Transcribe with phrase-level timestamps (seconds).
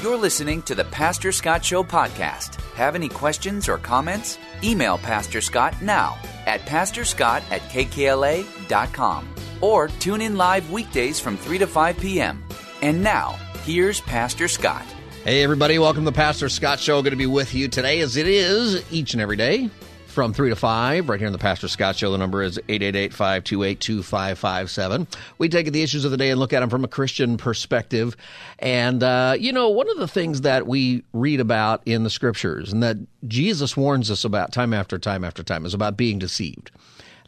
[0.00, 2.60] You're listening to the Pastor Scott Show podcast.
[2.74, 4.38] Have any questions or comments?
[4.62, 9.28] Email Pastor Scott now at pastorscott at kkla.com
[9.60, 12.44] or tune in live weekdays from 3 to 5 p.m.
[12.80, 13.32] And now,
[13.64, 14.86] here's Pastor Scott.
[15.24, 17.02] Hey, everybody, welcome to the Pastor Scott Show.
[17.02, 19.68] Good to be with you today, as it is each and every day
[20.18, 22.10] from 3 to 5, right here in the Pastor Scott Show.
[22.10, 25.06] The number is 888 528 2557.
[25.38, 28.16] We take the issues of the day and look at them from a Christian perspective.
[28.58, 32.72] And, uh, you know, one of the things that we read about in the scriptures
[32.72, 32.96] and that
[33.28, 36.72] Jesus warns us about time after time after time is about being deceived.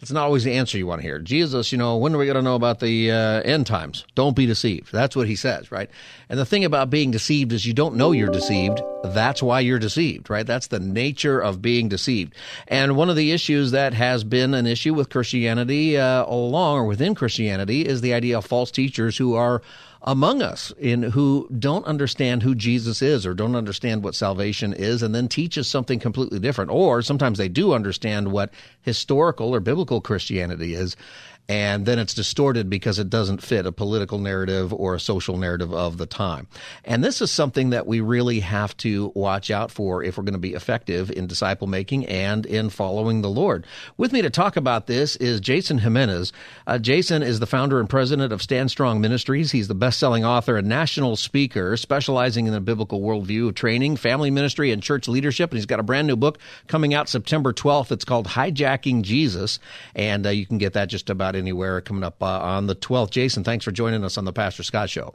[0.01, 1.19] It's not always the answer you want to hear.
[1.19, 4.07] Jesus, you know, when are we going to know about the uh, end times?
[4.15, 4.91] Don't be deceived.
[4.93, 5.91] That's what he says, right?
[6.31, 8.81] And the thing about being deceived is you don't know you're deceived.
[9.05, 10.47] That's why you're deceived, right?
[10.47, 12.35] That's the nature of being deceived.
[12.67, 16.85] And one of the issues that has been an issue with Christianity uh, along or
[16.87, 19.61] within Christianity is the idea of false teachers who are
[20.03, 25.03] among us in who don't understand who Jesus is or don't understand what salvation is
[25.03, 26.71] and then teach us something completely different.
[26.71, 30.97] Or sometimes they do understand what historical or biblical Christianity is
[31.51, 35.75] and then it's distorted because it doesn't fit a political narrative or a social narrative
[35.75, 36.47] of the time.
[36.85, 40.35] And this is something that we really have to watch out for if we're going
[40.35, 43.67] to be effective in disciple making and in following the Lord.
[43.97, 46.33] With me to talk about this is Jason Jimenez.
[46.69, 49.51] Uh, Jason is the founder and president of Stand Strong Ministries.
[49.51, 54.31] He's the best-selling author and national speaker specializing in the biblical worldview of training, family
[54.31, 55.51] ministry, and church leadership.
[55.51, 57.91] And he's got a brand new book coming out September 12th.
[57.91, 59.59] It's called Hijacking Jesus,
[59.97, 63.11] and uh, you can get that just about anywhere coming up uh, on the 12th.
[63.11, 65.15] Jason, thanks for joining us on the Pastor Scott Show.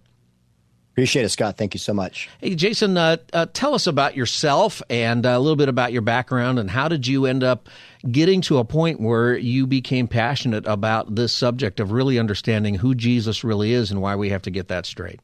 [0.95, 1.57] Appreciate it, Scott.
[1.57, 2.29] Thank you so much.
[2.39, 6.01] Hey, Jason, uh, uh, tell us about yourself and uh, a little bit about your
[6.01, 7.67] background and how did you end up
[8.09, 12.95] getting to a point where you became passionate about this subject of really understanding who
[12.95, 15.19] Jesus really is and why we have to get that straight?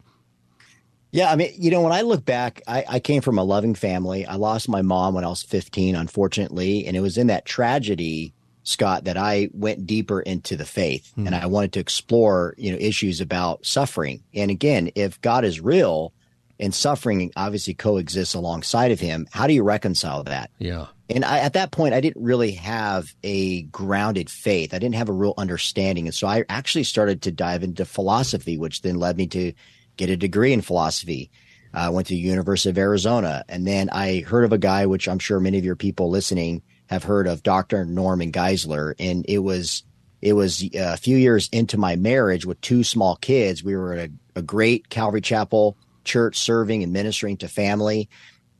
[1.12, 3.76] Yeah, I mean, you know, when I look back, I, I, came from a loving
[3.76, 4.26] family.
[4.26, 6.86] I lost my mom when I was 15, unfortunately.
[6.86, 8.34] And it was in that tragedy
[8.64, 11.28] Scott, that I went deeper into the faith mm-hmm.
[11.28, 14.24] and I wanted to explore, you know, issues about suffering.
[14.34, 16.14] And again, if God is real
[16.60, 20.52] and suffering obviously coexists alongside of him, how do you reconcile that?
[20.60, 20.88] Yeah.
[21.10, 24.74] And I, at that point, I didn't really have a grounded faith.
[24.74, 26.06] I didn't have a real understanding.
[26.06, 29.54] And so I actually started to dive into philosophy, which then led me to
[29.98, 31.32] get a degree in philosophy.
[31.74, 33.44] I uh, went to the University of Arizona.
[33.50, 36.62] And then I heard of a guy, which I'm sure many of your people listening
[36.92, 37.86] have heard of Dr.
[37.86, 38.94] Norman Geisler.
[39.00, 39.84] And it was,
[40.22, 43.64] it was a few years into my marriage with two small kids.
[43.64, 48.10] We were at a, a great Calvary Chapel church serving and ministering to family,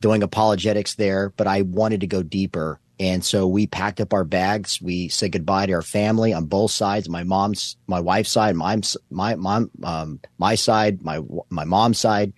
[0.00, 2.80] doing apologetics there, but I wanted to go deeper.
[2.98, 4.80] And so we packed up our bags.
[4.80, 8.80] We said goodbye to our family on both sides, my mom's, my wife's side, my,
[9.10, 12.32] my mom, um, my side, my, my mom's side.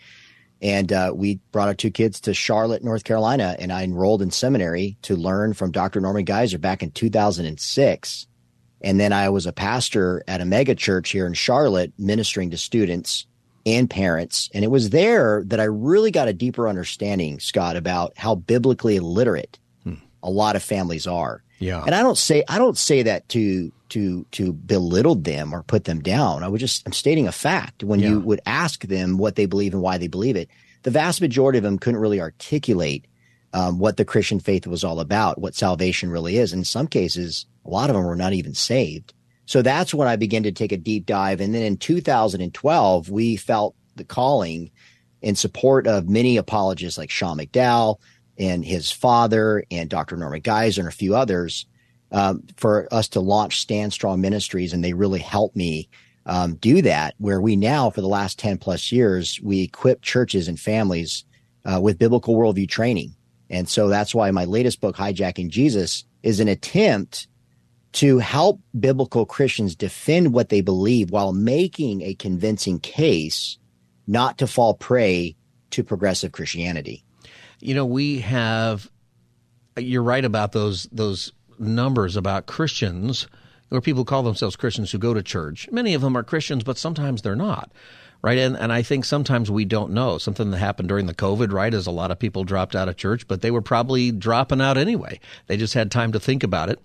[0.62, 4.30] And uh, we brought our two kids to Charlotte, North Carolina, and I enrolled in
[4.30, 6.00] seminary to learn from Dr.
[6.00, 8.26] Norman Geisler back in 2006.
[8.80, 12.56] And then I was a pastor at a mega church here in Charlotte, ministering to
[12.56, 13.26] students
[13.66, 14.50] and parents.
[14.52, 18.96] And it was there that I really got a deeper understanding, Scott, about how biblically
[18.96, 19.58] illiterate.
[20.24, 21.44] A lot of families are.
[21.60, 21.82] Yeah.
[21.84, 25.84] And I don't say I don't say that to to to belittle them or put
[25.84, 26.42] them down.
[26.42, 27.84] I would just I'm stating a fact.
[27.84, 28.08] When yeah.
[28.08, 30.48] you would ask them what they believe and why they believe it,
[30.82, 33.06] the vast majority of them couldn't really articulate
[33.52, 36.52] um, what the Christian faith was all about, what salvation really is.
[36.52, 39.14] In some cases, a lot of them were not even saved.
[39.46, 41.40] So that's when I began to take a deep dive.
[41.40, 44.70] And then in 2012, we felt the calling
[45.22, 47.98] in support of many apologists like Sean McDowell
[48.38, 50.16] and his father and Dr.
[50.16, 51.66] Norman Geisler and a few others
[52.12, 55.88] um, for us to launch Stand Strong Ministries, and they really helped me
[56.26, 57.14] um, do that.
[57.18, 61.24] Where we now, for the last ten plus years, we equip churches and families
[61.64, 63.14] uh, with biblical worldview training,
[63.50, 67.28] and so that's why my latest book, Hijacking Jesus, is an attempt
[67.94, 73.56] to help biblical Christians defend what they believe while making a convincing case
[74.06, 75.36] not to fall prey
[75.70, 77.04] to progressive Christianity.
[77.64, 78.90] You know, we have.
[79.76, 83.26] You're right about those those numbers about Christians
[83.70, 85.68] or people call themselves Christians who go to church.
[85.72, 87.72] Many of them are Christians, but sometimes they're not.
[88.22, 88.38] Right.
[88.38, 90.16] And, and I think sometimes we don't know.
[90.16, 92.96] Something that happened during the COVID, right, is a lot of people dropped out of
[92.96, 95.20] church, but they were probably dropping out anyway.
[95.46, 96.80] They just had time to think about it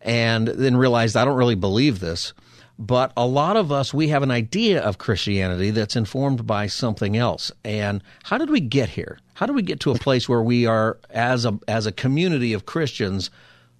[0.00, 2.32] and then realized, I don't really believe this.
[2.78, 7.16] But a lot of us, we have an idea of Christianity that's informed by something
[7.16, 7.50] else.
[7.64, 9.18] And how did we get here?
[9.34, 12.52] How did we get to a place where we are, as a, as a community
[12.52, 13.30] of Christians,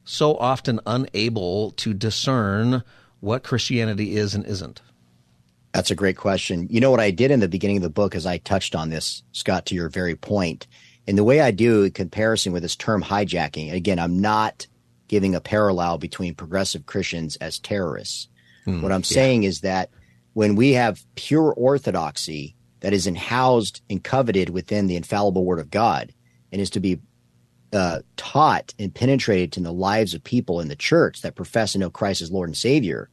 [0.05, 2.83] so often unable to discern
[3.21, 4.83] what Christianity is and isn't?
[5.73, 6.67] That's a great question.
[6.69, 8.91] You know what I did in the beginning of the book is I touched on
[8.91, 10.67] this, Scott, to your very point.
[11.07, 14.67] And the way I do in comparison with this term hijacking, again, I'm not
[15.07, 18.29] giving a parallel between progressive Christians as terrorists.
[18.69, 19.15] Hmm, what I'm yeah.
[19.15, 19.89] saying is that
[20.35, 25.71] when we have pure orthodoxy that is housed and coveted within the infallible word of
[25.71, 26.13] God
[26.53, 27.01] and is to be
[27.73, 31.79] uh, taught and penetrated in the lives of people in the church that profess to
[31.79, 33.09] know Christ as Lord and Savior.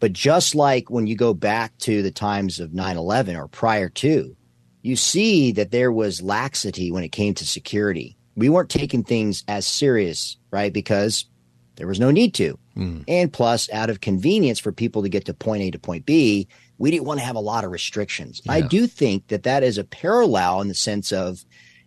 [0.00, 3.88] But just like when you go back to the times of 9 11 or prior
[3.88, 4.36] to,
[4.82, 8.16] you see that there was laxity when it came to security.
[8.34, 10.72] We weren't taking things as serious, right?
[10.72, 11.26] Because
[11.76, 12.58] there was no need to.
[12.76, 13.04] Mm.
[13.06, 16.48] And plus, out of convenience for people to get to point A to point B,
[16.78, 18.40] we didn't want to have a lot of restrictions.
[18.44, 18.52] Yeah.
[18.52, 21.44] I do think that that is a parallel in the sense of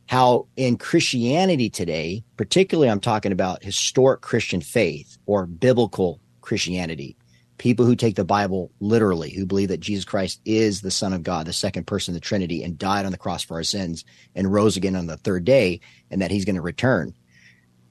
[0.07, 7.17] how in Christianity today, particularly I'm talking about historic Christian faith or biblical Christianity,
[7.57, 11.23] people who take the Bible literally, who believe that Jesus Christ is the Son of
[11.23, 14.05] God, the second person of the Trinity, and died on the cross for our sins
[14.35, 15.79] and rose again on the third day,
[16.11, 17.13] and that he's going to return.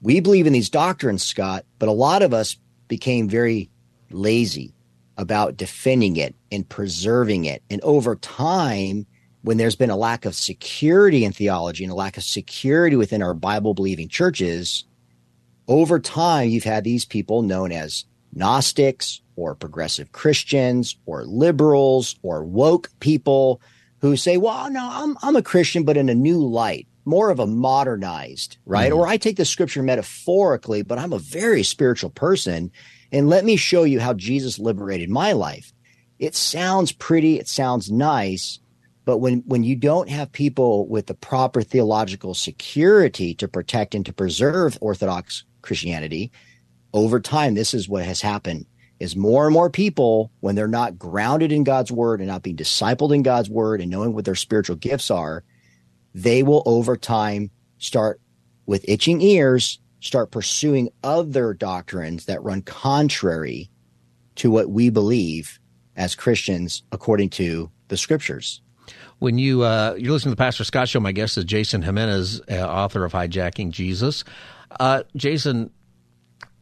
[0.01, 2.57] We believe in these doctrines, Scott, but a lot of us
[2.89, 3.71] became very
[4.11, 4.75] lazy
[5.17, 7.63] about defending it and preserving it.
[7.71, 9.07] And over time,
[9.43, 13.23] when there's been a lack of security in theology and a lack of security within
[13.23, 14.85] our Bible believing churches,
[15.69, 18.05] over time, you've had these people known as
[18.35, 23.61] Gnostics or progressive Christians or liberals or woke people
[24.01, 27.39] who say, well, no, I'm, I'm a Christian, but in a new light, more of
[27.39, 28.93] a modernized, right?
[28.93, 28.97] Mm.
[28.97, 32.71] Or I take the scripture metaphorically, but I'm a very spiritual person.
[33.13, 35.73] And let me show you how Jesus liberated my life.
[36.19, 38.59] It sounds pretty, it sounds nice,
[39.05, 44.07] but when, when you don't have people with the proper theological security to protect and
[44.07, 46.33] to preserve Orthodox Christianity,
[46.93, 48.67] over time, this is what has happened
[49.01, 52.57] is more and more people, when they're not grounded in God's word and not being
[52.57, 55.45] discipled in God's word and knowing what their spiritual gifts are,
[56.15, 58.21] they will over time start
[58.67, 63.71] with itching ears start pursuing other doctrines that run contrary
[64.35, 65.59] to what we believe
[65.97, 68.61] as Christians according to the scriptures.
[69.21, 72.43] When you uh, you're listening to the Pastor Scott Show, my guest is Jason Jimenez,
[72.51, 74.25] uh, author of Hijacking Jesus.
[74.79, 75.71] Uh, Jason,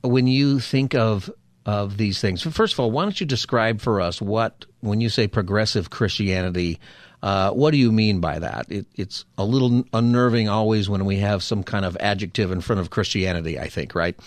[0.03, 1.29] when you think of
[1.67, 5.09] of these things, first of all, why don't you describe for us what when you
[5.09, 6.79] say progressive Christianity?
[7.23, 8.67] Uh, what do you mean by that?
[8.69, 12.81] It, it's a little unnerving always when we have some kind of adjective in front
[12.81, 13.61] of Christianity.
[13.61, 14.19] I think, right?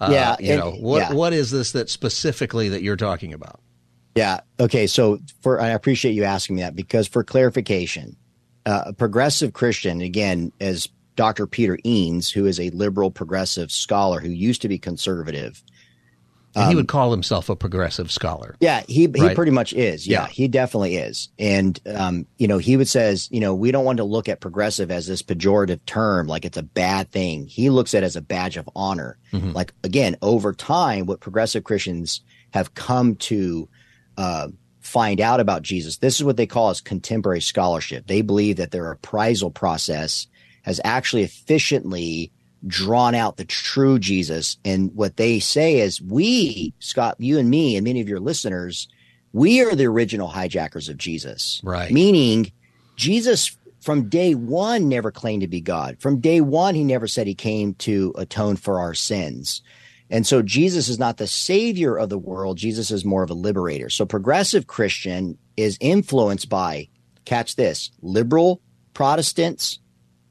[0.00, 0.36] Uh, yeah.
[0.38, 0.98] You know what?
[0.98, 1.12] Yeah.
[1.12, 3.60] What is this that specifically that you're talking about?
[4.14, 4.40] Yeah.
[4.60, 4.86] Okay.
[4.86, 8.16] So for I appreciate you asking me that because for clarification,
[8.64, 11.46] uh, a progressive Christian, again, as Dr.
[11.46, 15.62] Peter Enns, who is a liberal progressive scholar who used to be conservative,
[16.56, 18.56] and he would um, call himself a progressive scholar.
[18.60, 19.30] Yeah, he right?
[19.30, 20.06] he pretty much is.
[20.06, 20.28] Yeah, yeah.
[20.28, 21.28] he definitely is.
[21.38, 24.40] And um, you know, he would says, you know, we don't want to look at
[24.40, 27.46] progressive as this pejorative term, like it's a bad thing.
[27.46, 29.18] He looks at it as a badge of honor.
[29.32, 29.52] Mm-hmm.
[29.52, 32.22] Like again, over time, what progressive Christians
[32.52, 33.68] have come to
[34.16, 34.48] uh,
[34.86, 38.06] find out about Jesus, this is what they call as contemporary scholarship.
[38.06, 40.26] They believe that their appraisal process
[40.62, 42.32] has actually efficiently
[42.66, 44.56] drawn out the true Jesus.
[44.64, 48.88] And what they say is, we, Scott, you and me, and many of your listeners,
[49.32, 51.60] we are the original hijackers of Jesus.
[51.64, 51.90] Right.
[51.90, 52.52] Meaning,
[52.96, 55.98] Jesus from day one never claimed to be God.
[56.00, 59.62] From day one, he never said he came to atone for our sins.
[60.10, 62.58] And so Jesus is not the savior of the world.
[62.58, 63.90] Jesus is more of a liberator.
[63.90, 66.88] So progressive Christian is influenced by,
[67.24, 68.60] catch this, liberal
[68.94, 69.78] Protestants,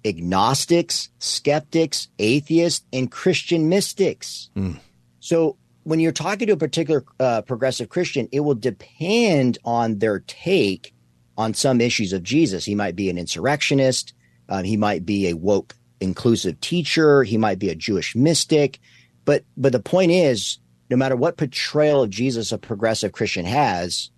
[0.05, 4.49] agnostics, skeptics, atheists, and Christian mystics.
[4.55, 4.79] Mm.
[5.19, 10.19] So when you're talking to a particular uh, progressive Christian, it will depend on their
[10.19, 10.93] take
[11.37, 12.65] on some issues of Jesus.
[12.65, 14.13] He might be an insurrectionist.
[14.47, 17.23] Uh, he might be a woke inclusive teacher.
[17.23, 18.79] He might be a Jewish mystic.
[19.25, 20.59] But but the point is,
[20.89, 24.11] no matter what portrayal of Jesus a progressive Christian has,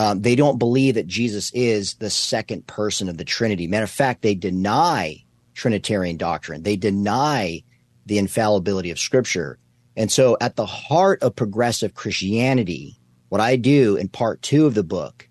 [0.00, 3.66] um, they don't believe that Jesus is the second person of the Trinity.
[3.66, 6.62] Matter of fact, they deny Trinitarian doctrine.
[6.62, 7.62] They deny
[8.06, 9.58] the infallibility of Scripture.
[9.96, 14.72] And so, at the heart of progressive Christianity, what I do in part two of
[14.72, 15.28] the book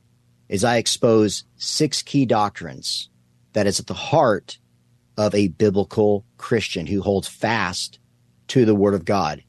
[0.49, 3.09] is I expose six key doctrines
[3.53, 4.59] that is at the heart
[5.17, 7.97] of a biblical Christian who holds fast
[8.49, 9.41] to the Word of God.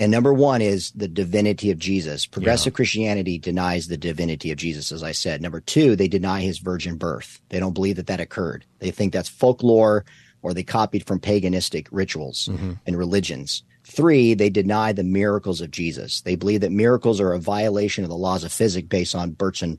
[0.00, 2.24] And number one is the divinity of Jesus.
[2.24, 2.76] Progressive yeah.
[2.76, 5.42] Christianity denies the divinity of Jesus, as I said.
[5.42, 7.38] Number two, they deny his virgin birth.
[7.50, 8.64] They don't believe that that occurred.
[8.78, 10.06] They think that's folklore
[10.40, 12.72] or they copied from paganistic rituals mm-hmm.
[12.86, 13.62] and religions.
[13.84, 16.22] Three, they deny the miracles of Jesus.
[16.22, 19.78] They believe that miracles are a violation of the laws of physics based on Bertrand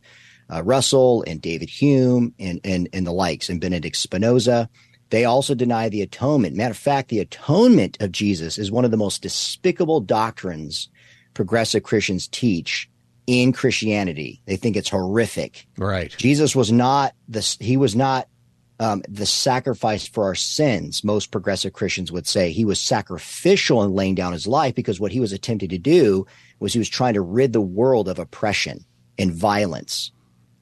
[0.54, 4.70] uh, Russell and David Hume and, and, and the likes and Benedict Spinoza.
[5.12, 6.56] They also deny the atonement.
[6.56, 10.89] Matter of fact, the atonement of Jesus is one of the most despicable doctrines
[11.34, 12.89] progressive Christians teach
[13.27, 14.41] in Christianity.
[14.46, 15.68] They think it's horrific.
[15.77, 16.13] Right.
[16.18, 18.27] Jesus was not the he was not
[18.80, 21.03] um, the sacrifice for our sins.
[21.03, 25.12] Most progressive Christians would say he was sacrificial in laying down his life because what
[25.12, 26.25] he was attempting to do
[26.60, 28.86] was he was trying to rid the world of oppression
[29.20, 30.12] and violence.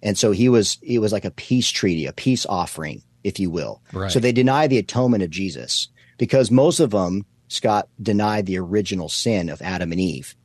[0.02, 3.50] And so he was it was like a peace treaty, a peace offering, if you
[3.50, 3.82] will.
[3.94, 4.12] Right.
[4.12, 9.10] So they deny the atonement of Jesus because most of them, Scott, denied the original
[9.10, 10.36] sin of Adam and Eve.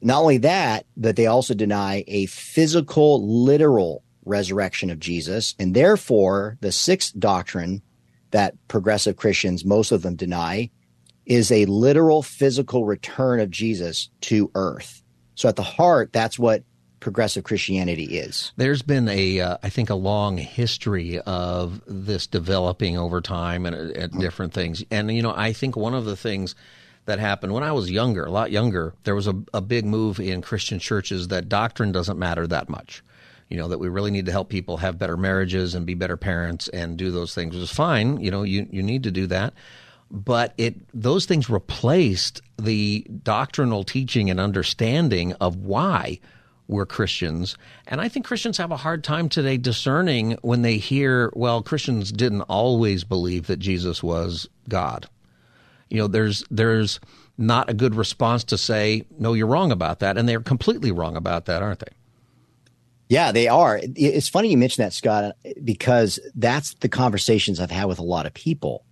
[0.00, 5.54] Not only that, but they also deny a physical, literal resurrection of Jesus.
[5.58, 7.82] And therefore, the sixth doctrine
[8.30, 10.70] that progressive Christians, most of them deny,
[11.24, 15.02] is a literal physical return of Jesus to earth.
[15.36, 16.64] So at the heart, that's what
[17.04, 18.52] progressive Christianity is.
[18.56, 23.76] There's been a, uh, I think, a long history of this developing over time and,
[23.76, 24.20] and mm-hmm.
[24.20, 24.82] different things.
[24.90, 26.56] And, you know, I think one of the things
[27.04, 30.18] that happened when I was younger, a lot younger, there was a, a big move
[30.18, 33.04] in Christian churches that doctrine doesn't matter that much.
[33.50, 36.16] You know, that we really need to help people have better marriages and be better
[36.16, 38.18] parents and do those things, which is fine.
[38.18, 39.52] You know, you, you need to do that.
[40.10, 46.20] But it those things replaced the doctrinal teaching and understanding of why
[46.68, 47.56] we're Christians.
[47.86, 52.10] And I think Christians have a hard time today discerning when they hear, well, Christians
[52.10, 55.08] didn't always believe that Jesus was God
[55.94, 57.00] you know, there's there's
[57.38, 61.16] not a good response to say, no, you're wrong about that, and they're completely wrong
[61.16, 61.92] about that, aren't they?
[63.08, 63.80] Yeah, they are.
[63.82, 68.26] It's funny you mention that, Scott, because that's the conversations I've had with a lot
[68.26, 68.84] of people.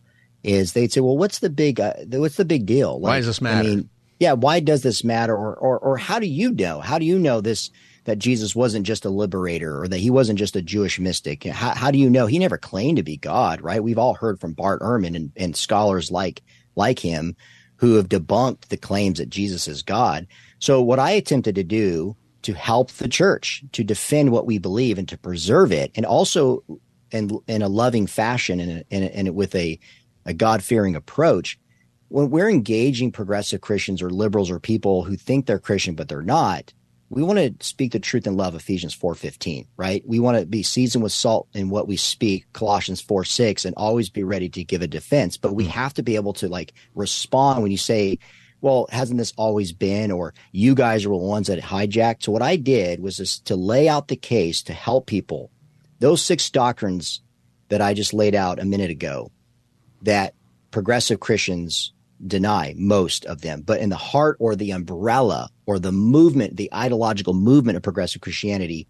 [0.44, 3.00] Is they'd say, "Well, what's the big uh, what's the big deal?
[3.00, 3.60] Like, why does this matter?
[3.60, 3.90] I mean,
[4.22, 5.36] yeah, why does this matter?
[5.36, 6.78] Or, or or how do you know?
[6.80, 7.70] How do you know this
[8.04, 11.42] that Jesus wasn't just a liberator or that he wasn't just a Jewish mystic?
[11.42, 13.60] How, how do you know he never claimed to be God?
[13.60, 13.82] Right?
[13.82, 16.40] We've all heard from Bart Ehrman and, and scholars like
[16.76, 17.34] like him
[17.76, 20.28] who have debunked the claims that Jesus is God.
[20.60, 24.98] So what I attempted to do to help the church to defend what we believe
[24.98, 26.62] and to preserve it and also
[27.10, 29.80] in, in a loving fashion and, and, and with a,
[30.24, 31.58] a God fearing approach.
[32.12, 36.20] When we're engaging progressive Christians or liberals or people who think they're Christian, but they're
[36.20, 36.74] not,
[37.08, 40.02] we want to speak the truth in love ephesians 4.15 right?
[40.06, 43.74] We want to be seasoned with salt in what we speak colossians 4 6 and
[43.76, 45.38] always be ready to give a defense.
[45.38, 45.70] But we hmm.
[45.70, 48.18] have to be able to like respond when you say
[48.60, 52.24] well hasn't this always been or you guys are the ones that hijacked?
[52.24, 55.50] So what i did was just to lay out the case to help people.
[55.98, 57.22] Those six doctrines
[57.70, 59.30] that i just laid out a minute ago
[60.02, 60.34] that
[60.70, 61.92] progressive christians
[62.26, 66.72] deny most of them, but in the heart or the umbrella or the movement, the
[66.72, 68.86] ideological movement of progressive Christianity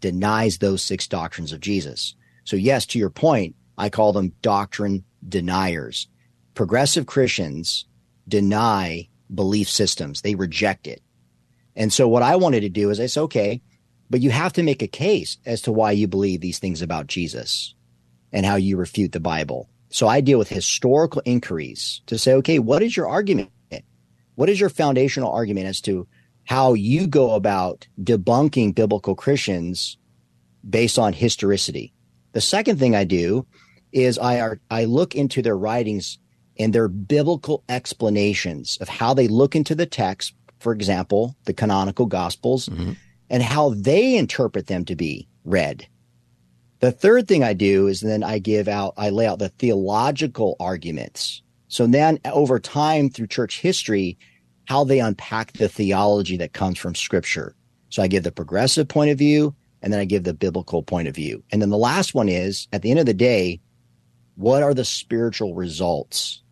[0.00, 2.14] denies those six doctrines of Jesus.
[2.44, 6.08] So, yes, to your point, I call them doctrine deniers.
[6.54, 7.86] Progressive Christians
[8.28, 11.02] deny belief systems, they reject it.
[11.74, 13.62] And so, what I wanted to do is I said, okay,
[14.10, 17.06] but you have to make a case as to why you believe these things about
[17.06, 17.74] Jesus
[18.32, 19.68] and how you refute the Bible.
[19.94, 23.50] So I deal with historical inquiries to say, okay, what is your argument?
[24.34, 26.08] What is your foundational argument as to
[26.42, 29.96] how you go about debunking biblical Christians
[30.68, 31.92] based on historicity?
[32.32, 33.46] The second thing I do
[33.92, 36.18] is I I look into their writings
[36.58, 42.06] and their biblical explanations of how they look into the text, for example, the canonical
[42.06, 42.94] gospels, mm-hmm.
[43.30, 45.86] and how they interpret them to be read.
[46.84, 50.54] The third thing I do is then I give out, I lay out the theological
[50.60, 51.40] arguments.
[51.68, 54.18] So then over time through church history,
[54.66, 57.56] how they unpack the theology that comes from scripture.
[57.88, 61.08] So I give the progressive point of view and then I give the biblical point
[61.08, 61.42] of view.
[61.50, 63.62] And then the last one is at the end of the day,
[64.34, 66.42] what are the spiritual results?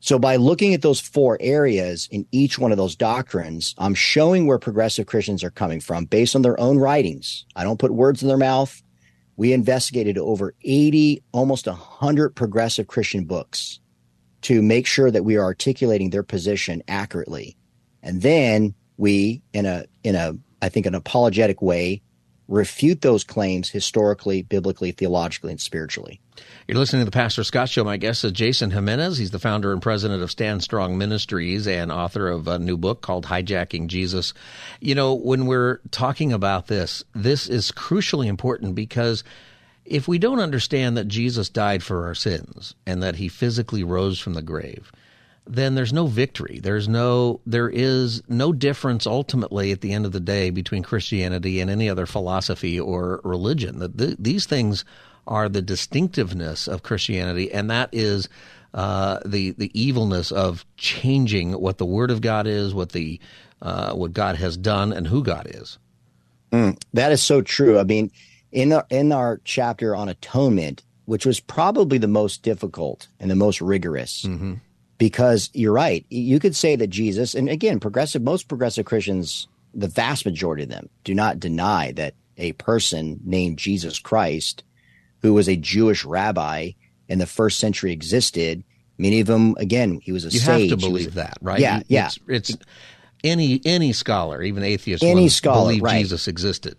[0.00, 4.48] So by looking at those four areas in each one of those doctrines, I'm showing
[4.48, 7.46] where progressive Christians are coming from based on their own writings.
[7.54, 8.82] I don't put words in their mouth
[9.36, 13.80] we investigated over 80, almost 100 progressive Christian books
[14.42, 17.56] to make sure that we are articulating their position accurately.
[18.02, 22.02] And then we, in a, in a, I think, an apologetic way,
[22.48, 26.20] refute those claims historically, biblically, theologically, and spiritually.
[26.66, 27.84] You're listening to the Pastor Scott Show.
[27.84, 29.18] My guest is Jason Jimenez.
[29.18, 33.02] He's the founder and president of Stand Strong Ministries and author of a new book
[33.02, 34.34] called Hijacking Jesus.
[34.80, 39.24] You know, when we're talking about this, this is crucially important because
[39.84, 44.18] if we don't understand that Jesus died for our sins and that he physically rose
[44.18, 44.90] from the grave,
[45.46, 46.58] then there's no victory.
[46.62, 51.60] There's no there is no difference ultimately at the end of the day between Christianity
[51.60, 53.78] and any other philosophy or religion.
[53.78, 54.84] That the, these things
[55.26, 58.28] are the distinctiveness of Christianity, and that is
[58.72, 63.20] uh, the the evilness of changing what the Word of God is, what the
[63.60, 65.78] uh, what God has done, and who God is.
[66.52, 67.78] Mm, that is so true.
[67.78, 68.10] I mean,
[68.52, 73.34] in our, in our chapter on atonement, which was probably the most difficult and the
[73.34, 74.54] most rigorous, mm-hmm.
[74.98, 76.04] Because you're right.
[76.08, 80.68] You could say that Jesus, and again, progressive, most progressive Christians, the vast majority of
[80.68, 84.64] them, do not deny that a person named Jesus Christ,
[85.22, 86.72] who was a Jewish rabbi
[87.08, 88.64] in the first century, existed.
[88.98, 90.70] Many of them, again, he was a you sage.
[90.70, 91.60] have to believe was, that, right?
[91.60, 92.06] Yeah, yeah.
[92.28, 92.64] It's, it's
[93.24, 96.00] any any scholar, even atheist, any scholar, believe right.
[96.00, 96.76] Jesus existed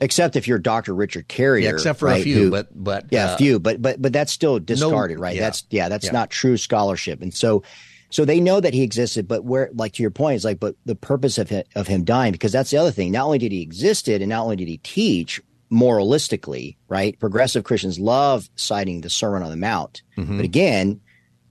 [0.00, 0.94] except if you're Dr.
[0.94, 3.58] Richard Carrier, yeah, except for right, a few, who, but but yeah, uh, a few,
[3.58, 5.36] but but but that's still discarded, no, right?
[5.36, 6.12] Yeah, that's yeah, that's yeah.
[6.12, 7.62] not true scholarship, and so
[8.10, 10.76] so they know that he existed, but where like to your point is like, but
[10.84, 13.10] the purpose of him, of him dying because that's the other thing.
[13.10, 17.18] Not only did he existed, and not only did he teach moralistically, right?
[17.18, 20.36] Progressive Christians love citing the Sermon on the Mount, mm-hmm.
[20.36, 21.00] but again,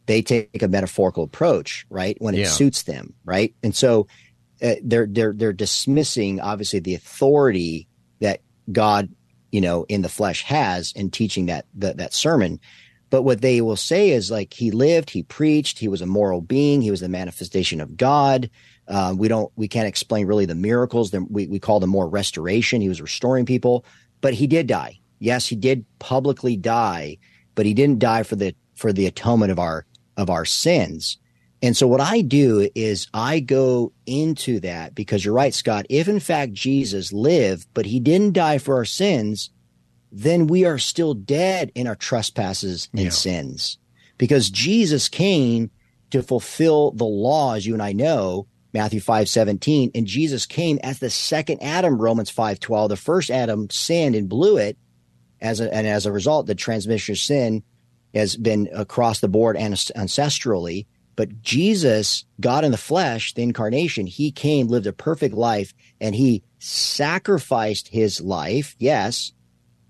[0.06, 4.08] they take a metaphorical approach, right, when it suits them, right, and so.
[4.62, 7.86] Uh, they're they're they're dismissing obviously the authority
[8.72, 9.10] God,
[9.52, 12.60] you know, in the flesh has in teaching that that, that sermon.
[13.10, 16.42] But what they will say is like he lived, he preached, he was a moral
[16.42, 18.50] being, he was the manifestation of God.
[18.88, 21.14] Uh, we don't, we can't explain really the miracles.
[21.30, 22.82] We we call them more restoration.
[22.82, 23.86] He was restoring people,
[24.22, 25.00] but he did die.
[25.20, 27.18] Yes, he did publicly die,
[27.56, 29.86] but he didn't die for the for the atonement of our
[30.18, 31.18] of our sins.
[31.64, 35.86] And so what I do is I go into that because you're right, Scott.
[35.90, 39.50] If in fact Jesus lived, but he didn't die for our sins,
[40.12, 43.10] then we are still dead in our trespasses and yeah.
[43.10, 43.78] sins
[44.18, 45.72] because Jesus came
[46.12, 49.92] to fulfill the law, as you and I know, Matthew 5 17.
[49.96, 52.90] And Jesus came as the second Adam, Romans 5 12.
[52.90, 54.78] The first Adam sinned and blew it.
[55.40, 57.64] As a, and as a result, the transmission of sin
[58.14, 60.88] has been across the board and ancestrally.
[61.16, 66.16] But Jesus, God in the flesh, the incarnation, he came, lived a perfect life, and
[66.16, 69.32] he sacrificed his life, yes,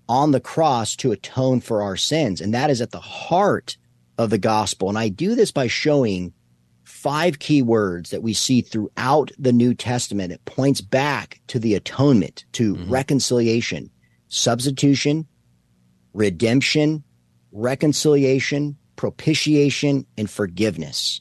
[0.08, 2.40] on the cross to atone for our sins.
[2.40, 3.76] And that is at the heart
[4.18, 4.88] of the gospel.
[4.88, 6.32] And I do this by showing
[6.84, 10.32] five key words that we see throughout the New Testament.
[10.32, 12.90] It points back to the atonement, to mm-hmm.
[12.90, 13.90] reconciliation,
[14.28, 15.26] substitution,
[16.12, 17.02] redemption,
[17.52, 21.20] reconciliation, propitiation, and forgiveness.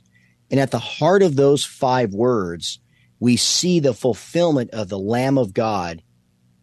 [0.51, 2.79] And at the heart of those five words,
[3.19, 6.03] we see the fulfillment of the Lamb of God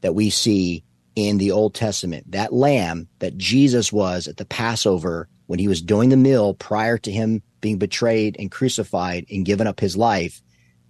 [0.00, 0.84] that we see
[1.16, 2.30] in the Old Testament.
[2.32, 6.98] That lamb that Jesus was at the Passover when he was doing the meal prior
[6.98, 10.40] to him being betrayed and crucified and given up his life,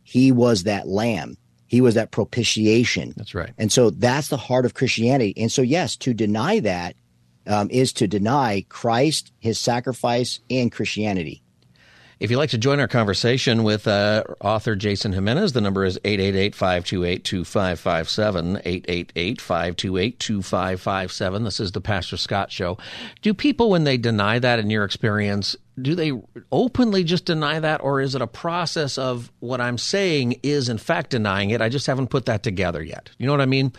[0.02, 1.36] he was that lamb.
[1.66, 3.14] He was that propitiation.
[3.16, 3.52] That's right.
[3.56, 5.32] And so that's the heart of Christianity.
[5.36, 6.96] And so, yes, to deny that
[7.46, 11.42] um, is to deny Christ, his sacrifice, and Christianity.
[12.20, 15.98] If you'd like to join our conversation with uh, author Jason Jimenez, the number is
[16.04, 18.56] 888 528 2557.
[18.58, 21.44] 888 528 2557.
[21.44, 22.76] This is the Pastor Scott Show.
[23.22, 26.12] Do people, when they deny that in your experience, do they
[26.52, 30.76] openly just deny that, or is it a process of what I'm saying is in
[30.76, 31.62] fact denying it?
[31.62, 33.08] I just haven't put that together yet.
[33.16, 33.72] You know what I mean?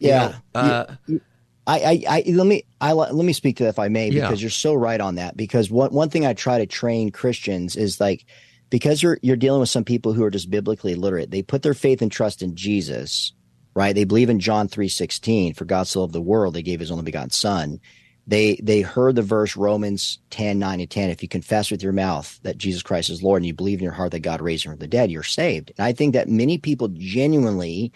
[0.00, 0.24] Yeah.
[0.24, 1.20] You know, uh, you,
[1.66, 4.40] I, I, I, let me I let me speak to that if I may because
[4.40, 4.44] yeah.
[4.44, 5.36] you're so right on that.
[5.36, 8.26] Because one one thing I try to train Christians is like
[8.70, 11.74] because you're you're dealing with some people who are just biblically illiterate they put their
[11.74, 13.32] faith and trust in Jesus
[13.74, 13.94] right?
[13.94, 17.04] They believe in John 3:16 for God so loved the world they gave his only
[17.04, 17.80] begotten son.
[18.26, 21.92] They they heard the verse Romans 10 9 and 10 if you confess with your
[21.92, 24.64] mouth that Jesus Christ is Lord and you believe in your heart that God raised
[24.64, 25.72] him from the dead you're saved.
[25.76, 27.92] And I think that many people genuinely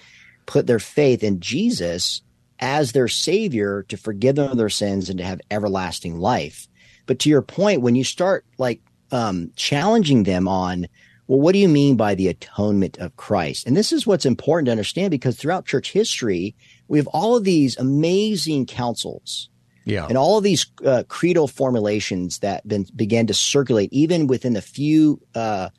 [0.46, 2.22] put their faith in Jesus
[2.60, 6.68] as their savior to forgive them of their sins and to have everlasting life.
[7.06, 10.86] But to your point, when you start like um, challenging them on,
[11.26, 13.66] well, what do you mean by the atonement of Christ?
[13.66, 16.54] And this is what's important to understand because throughout church history,
[16.88, 19.50] we have all of these amazing councils.
[19.84, 20.06] Yeah.
[20.06, 24.60] And all of these uh, creedal formulations that been, began to circulate even within the
[24.60, 25.70] few uh,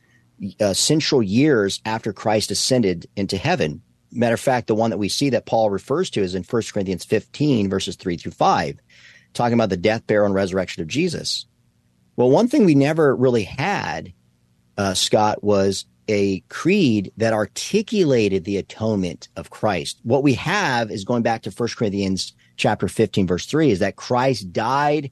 [0.60, 3.82] uh, central years after Christ ascended into heaven.
[4.12, 6.63] Matter of fact, the one that we see that Paul refers to is in 1
[6.74, 8.80] Corinthians 15, verses 3 through 5,
[9.34, 11.45] talking about the death, burial, and resurrection of Jesus.
[12.15, 14.13] Well, one thing we never really had,
[14.78, 20.00] uh, Scott, was a creed that articulated the atonement of Christ.
[20.04, 23.95] What we have is going back to 1 Corinthians chapter 15, verse 3, is that
[23.95, 25.12] Christ died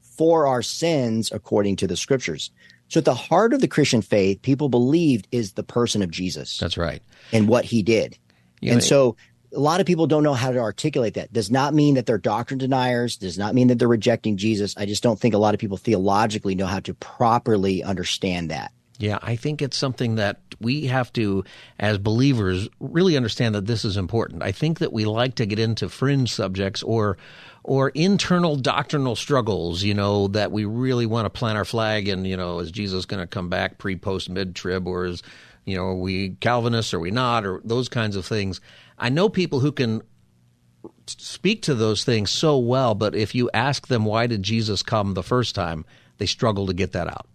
[0.00, 2.50] for our sins according to the scriptures.
[2.88, 6.58] So at the heart of the Christian faith, people believed is the person of Jesus.
[6.58, 7.02] That's right.
[7.32, 8.18] And what he did.
[8.64, 9.16] You and so
[9.54, 11.32] a lot of people don't know how to articulate that.
[11.32, 14.74] Does not mean that they're doctrine deniers, does not mean that they're rejecting Jesus.
[14.76, 18.72] I just don't think a lot of people theologically know how to properly understand that.
[18.98, 21.44] Yeah, I think it's something that we have to,
[21.80, 24.42] as believers, really understand that this is important.
[24.42, 27.18] I think that we like to get into fringe subjects or
[27.64, 32.26] or internal doctrinal struggles, you know, that we really want to plant our flag in,
[32.26, 35.22] you know, is Jesus going to come back pre, post, mid trib, or is,
[35.64, 38.60] you know, are we Calvinists, or are we not, or those kinds of things.
[38.98, 40.02] I know people who can
[41.06, 45.14] speak to those things so well, but if you ask them why did Jesus come
[45.14, 45.84] the first time,
[46.18, 47.26] they struggle to get that out.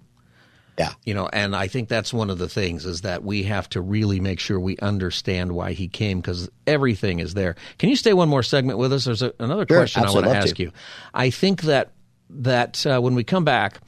[0.78, 0.94] Yeah.
[1.04, 3.82] You know, and I think that's one of the things is that we have to
[3.82, 7.58] really make sure we understand why he came because everything is there.
[7.78, 9.04] Can you stay one more segment with us?
[9.04, 10.72] There's a, another Sure, question I want to ask you.
[11.14, 11.92] I think that
[12.30, 13.82] that uh, when we come back,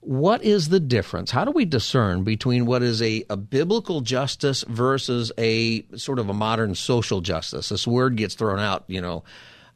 [0.00, 1.30] what is the difference?
[1.30, 6.28] How do we discern between what is a, a biblical justice versus a sort of
[6.28, 7.68] a modern social justice?
[7.68, 9.24] This word gets thrown out, you know,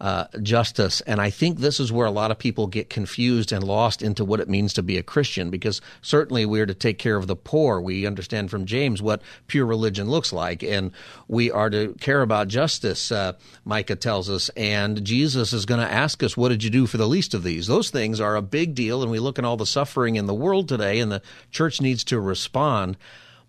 [0.03, 1.01] uh, justice.
[1.03, 4.25] And I think this is where a lot of people get confused and lost into
[4.25, 7.37] what it means to be a Christian because certainly we're to take care of the
[7.37, 7.81] poor.
[7.81, 10.91] We understand from James what pure religion looks like, and
[11.29, 13.35] we are to care about justice, uh,
[13.65, 14.49] Micah tells us.
[14.57, 17.45] And Jesus is going to ask us, What did you do for the least of
[17.45, 17.69] these?
[17.69, 20.35] Those things are a big deal, and we look at all the suffering in the
[20.35, 22.97] world today, and the church needs to respond.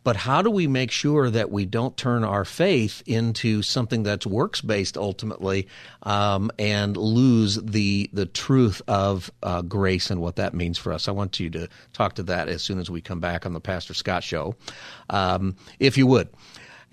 [0.03, 4.25] But how do we make sure that we don't turn our faith into something that's
[4.25, 5.67] works based ultimately,
[6.03, 11.07] um, and lose the the truth of uh, grace and what that means for us?
[11.07, 13.61] I want you to talk to that as soon as we come back on the
[13.61, 14.55] Pastor Scott Show,
[15.09, 16.29] um, if you would.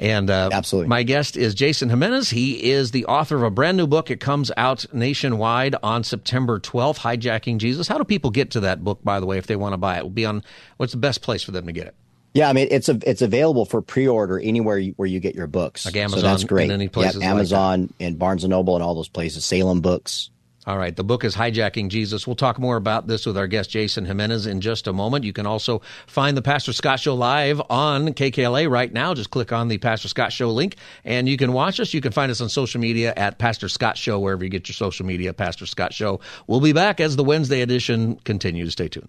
[0.01, 0.89] And uh, Absolutely.
[0.89, 2.31] my guest is Jason Jimenez.
[2.31, 4.11] He is the author of a brand new book.
[4.11, 7.87] It comes out nationwide on September 12th, Hijacking Jesus.
[7.87, 9.97] How do people get to that book, by the way, if they want to buy
[9.97, 9.99] it?
[9.99, 10.43] It will be on
[10.79, 11.95] what's the best place for them to get it?
[12.33, 15.47] Yeah, I mean it's a, it's available for pre-order anywhere you, where you get your
[15.49, 15.85] books.
[15.85, 16.65] Like so Amazon that's great.
[16.65, 19.45] and any places Yep, like Amazon and Barnes and Noble and all those places.
[19.45, 20.31] Salem Books.
[20.67, 20.95] All right.
[20.95, 22.27] The book is Hijacking Jesus.
[22.27, 25.25] We'll talk more about this with our guest, Jason Jimenez, in just a moment.
[25.25, 29.15] You can also find the Pastor Scott Show live on KKLA right now.
[29.15, 31.95] Just click on the Pastor Scott Show link and you can watch us.
[31.95, 34.75] You can find us on social media at Pastor Scott Show, wherever you get your
[34.75, 36.21] social media, Pastor Scott Show.
[36.47, 38.73] We'll be back as the Wednesday edition continues.
[38.73, 39.09] Stay tuned.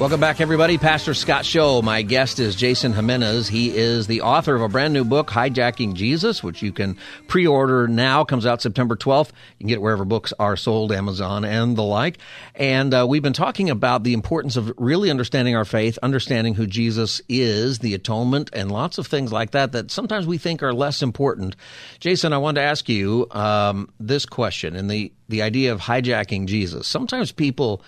[0.00, 0.76] Welcome back, everybody.
[0.76, 1.80] Pastor Scott Show.
[1.80, 3.46] My guest is Jason Jimenez.
[3.46, 7.46] He is the author of a brand new book, Hijacking Jesus, which you can pre
[7.46, 8.24] order now.
[8.24, 9.28] Comes out September 12th.
[9.28, 12.18] You can get it wherever books are sold, Amazon and the like.
[12.56, 16.66] And uh, we've been talking about the importance of really understanding our faith, understanding who
[16.66, 20.74] Jesus is, the atonement, and lots of things like that that sometimes we think are
[20.74, 21.54] less important.
[22.00, 26.46] Jason, I wanted to ask you um, this question and the, the idea of hijacking
[26.46, 26.88] Jesus.
[26.88, 27.80] Sometimes people.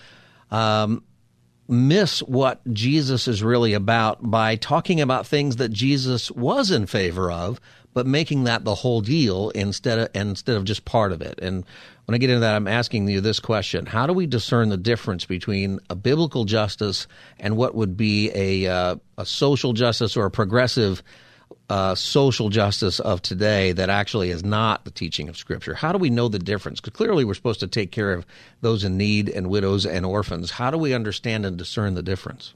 [0.49, 1.03] Um,
[1.67, 7.31] miss what Jesus is really about by talking about things that Jesus was in favor
[7.31, 7.59] of,
[7.93, 11.39] but making that the whole deal instead of instead of just part of it.
[11.41, 11.65] And
[12.05, 14.77] when I get into that, I'm asking you this question: How do we discern the
[14.77, 17.07] difference between a biblical justice
[17.39, 21.03] and what would be a uh, a social justice or a progressive
[21.69, 25.73] uh, social justice of today that actually is not the teaching of Scripture?
[25.73, 26.79] How do we know the difference?
[26.79, 28.25] Because clearly we're supposed to take care of
[28.61, 30.51] those in need and widows and orphans.
[30.51, 32.53] How do we understand and discern the difference?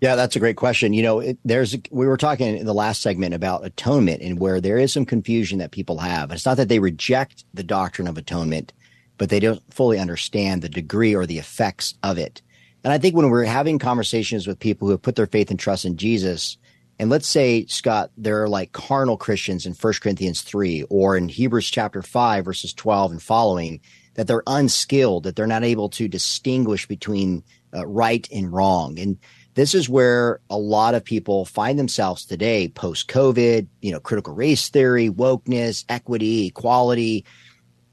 [0.00, 0.94] Yeah, that's a great question.
[0.94, 4.60] You know, it, there's we were talking in the last segment about atonement and where
[4.60, 6.30] there is some confusion that people have.
[6.30, 8.72] It's not that they reject the doctrine of atonement,
[9.18, 12.40] but they don't fully understand the degree or the effects of it.
[12.82, 15.60] And I think when we're having conversations with people who have put their faith and
[15.60, 16.56] trust in Jesus,
[17.00, 21.70] and let's say, Scott, they're like carnal Christians in 1 Corinthians 3 or in Hebrews
[21.70, 23.80] chapter 5, verses 12 and following,
[24.16, 27.42] that they're unskilled, that they're not able to distinguish between
[27.74, 28.98] uh, right and wrong.
[28.98, 29.16] And
[29.54, 34.34] this is where a lot of people find themselves today post COVID, you know, critical
[34.34, 37.24] race theory, wokeness, equity, equality.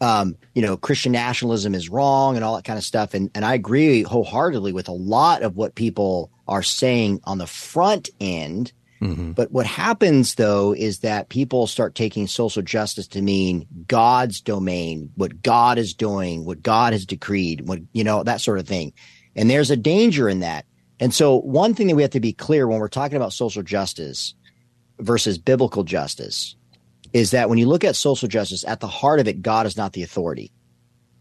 [0.01, 3.13] Um, you know, Christian nationalism is wrong and all that kind of stuff.
[3.13, 7.47] And and I agree wholeheartedly with a lot of what people are saying on the
[7.47, 8.73] front end.
[9.01, 9.31] Mm-hmm.
[9.33, 15.11] But what happens though is that people start taking social justice to mean God's domain,
[15.15, 18.93] what God is doing, what God has decreed, what you know, that sort of thing.
[19.35, 20.65] And there's a danger in that.
[20.99, 23.61] And so one thing that we have to be clear when we're talking about social
[23.61, 24.33] justice
[24.99, 26.55] versus biblical justice
[27.13, 29.77] is that when you look at social justice, at the heart of it, God is
[29.77, 30.51] not the authority.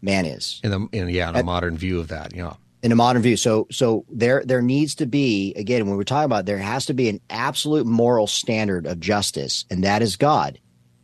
[0.01, 0.59] Man is.
[0.63, 2.53] In the in, yeah, in a modern view of that, yeah.
[2.83, 3.37] In a modern view.
[3.37, 6.93] So so there there needs to be again when we're talking about there has to
[6.93, 10.59] be an absolute moral standard of justice, and that is God.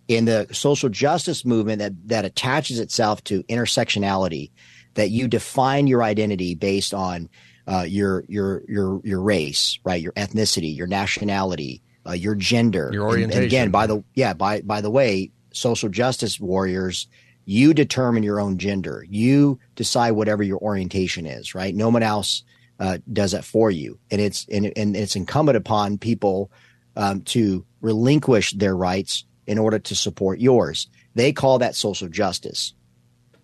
[0.08, 4.52] In the social justice movement that that attaches itself to intersectionality,
[4.96, 7.30] that you define your identity based on
[7.68, 10.02] uh, your your your your race, right?
[10.02, 13.32] Your ethnicity, your nationality, uh, your gender, your orientation.
[13.32, 17.08] And, and again, by the yeah, by by the way, social justice warriors
[17.46, 19.06] you determine your own gender.
[19.10, 21.76] You decide whatever your orientation is, right?
[21.76, 22.44] No one else
[22.80, 26.52] uh, does that for you, and it's and, and it's incumbent upon people
[26.96, 30.88] um, to relinquish their rights in order to support yours.
[31.16, 32.74] They call that social justice.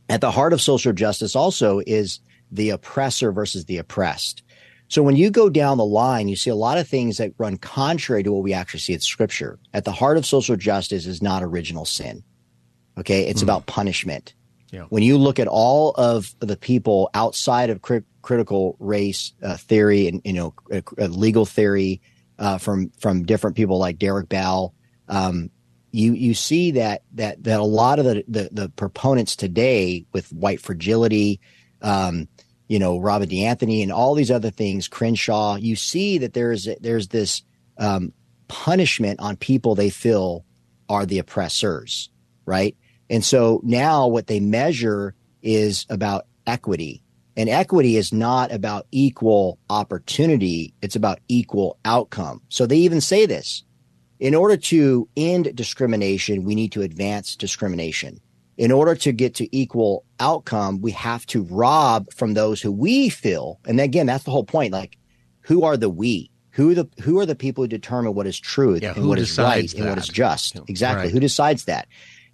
[0.07, 2.19] At the heart of social justice also is
[2.51, 4.43] the oppressor versus the oppressed.
[4.87, 7.57] So when you go down the line, you see a lot of things that run
[7.57, 9.59] contrary to what we actually see in scripture.
[9.71, 12.23] At the heart of social justice is not original sin.
[12.99, 13.27] Okay.
[13.27, 13.43] It's mm.
[13.43, 14.33] about punishment.
[14.71, 14.83] Yeah.
[14.89, 20.07] When you look at all of the people outside of cri- critical race uh, theory
[20.07, 22.01] and, you know, uh, uh, legal theory
[22.37, 24.75] uh, from, from different people like Derek Bell,
[25.07, 25.49] um,
[25.91, 30.31] you, you see that, that, that a lot of the, the, the proponents today with
[30.31, 31.39] white fragility,
[31.81, 32.27] um,
[32.67, 37.07] you know, Robin DiAngelo and all these other things, Crenshaw, you see that there's, there's
[37.07, 37.41] this,
[37.79, 38.13] um,
[38.47, 40.45] punishment on people they feel
[40.89, 42.09] are the oppressors,
[42.45, 42.75] right?
[43.09, 47.03] And so now what they measure is about equity.
[47.37, 52.41] And equity is not about equal opportunity, it's about equal outcome.
[52.49, 53.63] So they even say this
[54.19, 58.19] in order to end discrimination, we need to advance discrimination.
[58.57, 63.07] In order to get to equal outcome, we have to rob from those who we
[63.07, 63.57] feel.
[63.65, 64.73] And again, that's the whole point.
[64.73, 64.97] Like,
[65.41, 66.29] who are the we?
[66.51, 69.17] Who are the who are the people who determine what is truth yeah, and what
[69.17, 69.77] is right that?
[69.77, 70.57] and what is just?
[70.67, 71.05] Exactly.
[71.05, 71.11] Right.
[71.13, 71.87] Who decides that?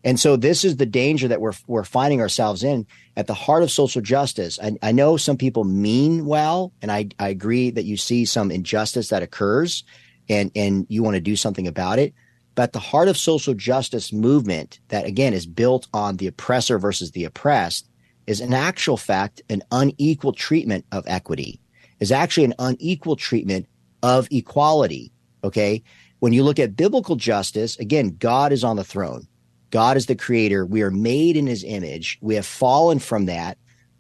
[0.05, 2.85] And so this is the danger that we're we're finding ourselves in
[3.17, 4.59] at the heart of social justice.
[4.61, 8.51] I, I know some people mean well, and I, I agree that you see some
[8.51, 9.83] injustice that occurs
[10.29, 12.13] and and you want to do something about it.
[12.53, 17.11] But the heart of social justice movement that again is built on the oppressor versus
[17.11, 17.89] the oppressed
[18.27, 21.59] is in actual fact an unequal treatment of equity,
[21.99, 23.67] is actually an unequal treatment
[24.03, 25.11] of equality.
[25.43, 25.81] Okay.
[26.19, 29.27] When you look at biblical justice, again, God is on the throne.
[29.75, 30.65] God is the creator.
[30.65, 32.17] We are made in his image.
[32.21, 33.57] We have fallen from that.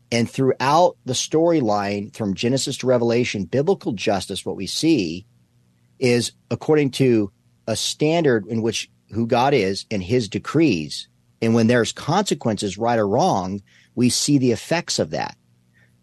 [0.09, 5.25] And throughout the storyline from Genesis to Revelation, biblical justice, what we see
[5.99, 7.29] is according to
[7.67, 11.09] a standard in which who God is and his decrees.
[11.41, 13.61] And when there's consequences, right or wrong,
[13.95, 15.35] we see the effects of that.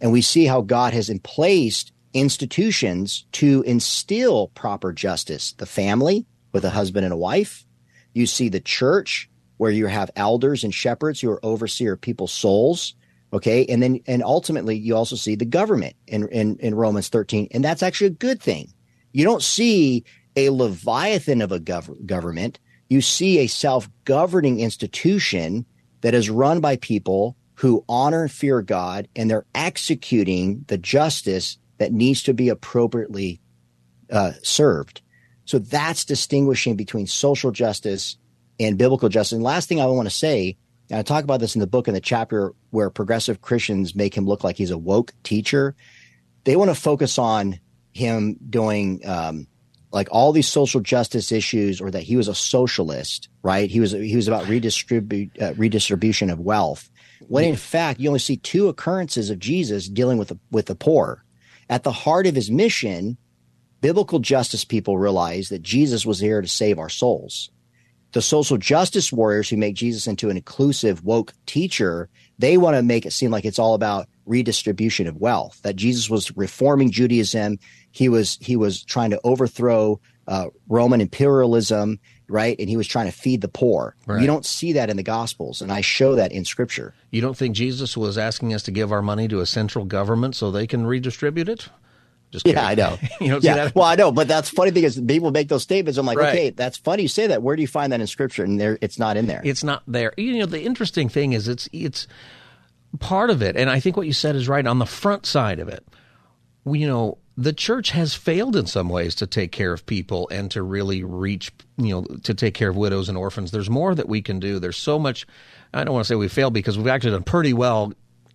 [0.02, 5.54] And we see how God has placed institutions to instill proper justice.
[5.54, 7.64] The family with a husband and a wife.
[8.12, 9.30] You see the church
[9.62, 12.96] where you have elders and shepherds who are overseer of people's souls.
[13.32, 13.64] Okay.
[13.66, 17.46] And then, and ultimately you also see the government in, in, in Romans 13.
[17.52, 18.72] And that's actually a good thing.
[19.12, 20.02] You don't see
[20.34, 22.58] a Leviathan of a gov- government.
[22.88, 25.64] You see a self governing institution
[26.00, 31.56] that is run by people who honor and fear God and they're executing the justice
[31.78, 33.40] that needs to be appropriately
[34.10, 35.02] uh, served.
[35.44, 38.16] So that's distinguishing between social justice
[38.64, 39.32] and biblical justice.
[39.32, 40.56] And last thing I want to say,
[40.90, 44.14] and I talk about this in the book in the chapter where progressive Christians make
[44.14, 45.74] him look like he's a woke teacher.
[46.44, 47.60] They want to focus on
[47.92, 49.46] him doing um,
[49.92, 53.70] like all these social justice issues, or that he was a socialist, right?
[53.70, 56.90] He was he was about redistribute uh, redistribution of wealth.
[57.28, 60.74] When in fact, you only see two occurrences of Jesus dealing with the, with the
[60.74, 61.24] poor.
[61.70, 63.16] At the heart of his mission,
[63.80, 67.50] biblical justice people realize that Jesus was here to save our souls
[68.12, 72.82] the social justice warriors who make Jesus into an inclusive woke teacher, they want to
[72.82, 75.60] make it seem like it's all about redistribution of wealth.
[75.62, 77.58] That Jesus was reforming Judaism,
[77.90, 81.98] he was he was trying to overthrow uh, Roman imperialism,
[82.28, 82.56] right?
[82.58, 83.96] And he was trying to feed the poor.
[84.06, 84.20] Right.
[84.20, 86.94] You don't see that in the Gospels, and I show that in Scripture.
[87.10, 90.36] You don't think Jesus was asking us to give our money to a central government
[90.36, 91.68] so they can redistribute it?
[92.32, 92.98] Just yeah, I know.
[93.20, 93.70] you know, yeah.
[93.74, 95.98] Well, I know, but that's funny because people make those statements.
[95.98, 96.30] I'm like, right.
[96.30, 97.42] okay, that's funny you say that.
[97.42, 98.42] Where do you find that in Scripture?
[98.42, 99.42] And there, it's not in there.
[99.44, 100.14] It's not there.
[100.16, 102.08] You know, the interesting thing is, it's it's
[102.98, 104.66] part of it, and I think what you said is right.
[104.66, 105.86] On the front side of it,
[106.64, 110.26] we, you know, the church has failed in some ways to take care of people
[110.30, 113.50] and to really reach, you know, to take care of widows and orphans.
[113.50, 114.58] There's more that we can do.
[114.58, 115.26] There's so much.
[115.74, 117.92] I don't want to say we failed because we've actually done pretty well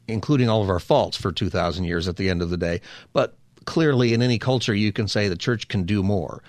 [0.07, 2.81] including all of our faults for 2,000 years at the end of the day.
[3.13, 3.36] But
[3.67, 6.41] clearly in any culture you can say the church can do more.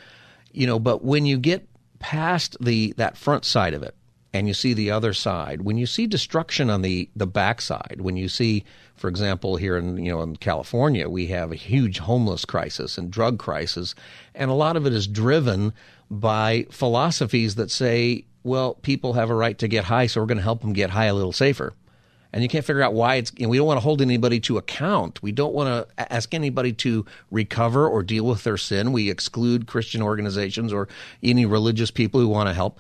[0.53, 3.95] You know, but when you get past the that front side of it
[4.33, 8.17] and you see the other side, when you see destruction on the the backside, when
[8.17, 12.47] you see, for example, here in you know in California, we have a huge homeless
[12.47, 13.95] crisis and drug crisis,
[14.35, 15.75] and a lot of it is driven
[16.11, 20.39] by philosophies that say, well, people have a right to get high, so we're going
[20.39, 21.75] to help them get high a little safer.
[22.33, 23.37] And you can't figure out why it's.
[23.39, 25.23] Know, we don't want to hold anybody to account.
[25.23, 28.93] We don't want to ask anybody to recover or deal with their sin.
[28.93, 30.89] We exclude Christian organizations or
[31.23, 32.79] any religious people who want to help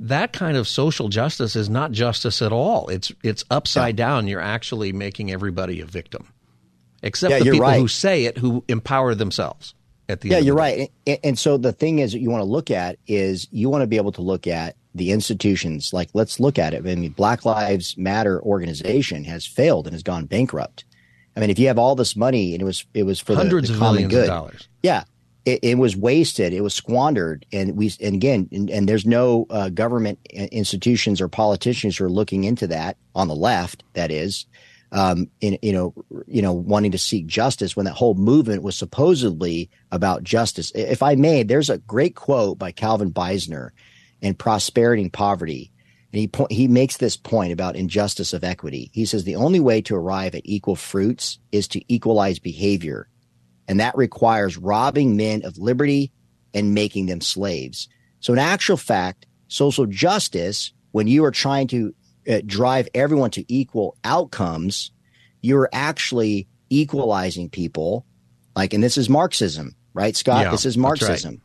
[0.00, 2.88] that kind of social justice is not justice at all.
[2.88, 4.06] It's it's upside yeah.
[4.06, 4.26] down.
[4.26, 6.32] You're actually making everybody a victim,
[7.02, 7.78] except yeah, the people right.
[7.78, 9.74] who say it, who empower themselves.
[10.08, 10.90] At the yeah, you're right.
[11.06, 13.82] And, and so the thing is, that you want to look at is you want
[13.82, 15.92] to be able to look at the institutions.
[15.92, 16.86] Like, let's look at it.
[16.86, 20.84] I mean, Black Lives Matter organization has failed and has gone bankrupt.
[21.36, 23.68] I mean, if you have all this money and it was it was for hundreds
[23.68, 24.68] the, the of common millions good, of dollars.
[24.82, 25.04] Yeah,
[25.44, 26.52] it, it, was wasted.
[26.52, 31.28] It was squandered, and we and again, and, and there's no uh, government institutions or
[31.28, 33.84] politicians who are looking into that on the left.
[33.94, 34.44] That is,
[34.92, 35.94] um, in you know,
[36.26, 40.72] you know, wanting to seek justice when that whole movement was supposedly about justice.
[40.74, 43.70] If I may, there's a great quote by Calvin Beisner
[44.22, 45.72] in Prosperity and Poverty.
[46.12, 48.90] And he po- he makes this point about injustice of equity.
[48.92, 53.08] He says the only way to arrive at equal fruits is to equalize behavior
[53.70, 56.10] and that requires robbing men of liberty
[56.52, 57.88] and making them slaves.
[58.18, 61.94] So, in actual fact, social justice, when you are trying to
[62.28, 64.90] uh, drive everyone to equal outcomes,
[65.40, 68.04] you're actually equalizing people.
[68.56, 70.46] Like, and this is Marxism, right, Scott?
[70.46, 71.34] Yeah, this is Marxism.
[71.34, 71.40] Right.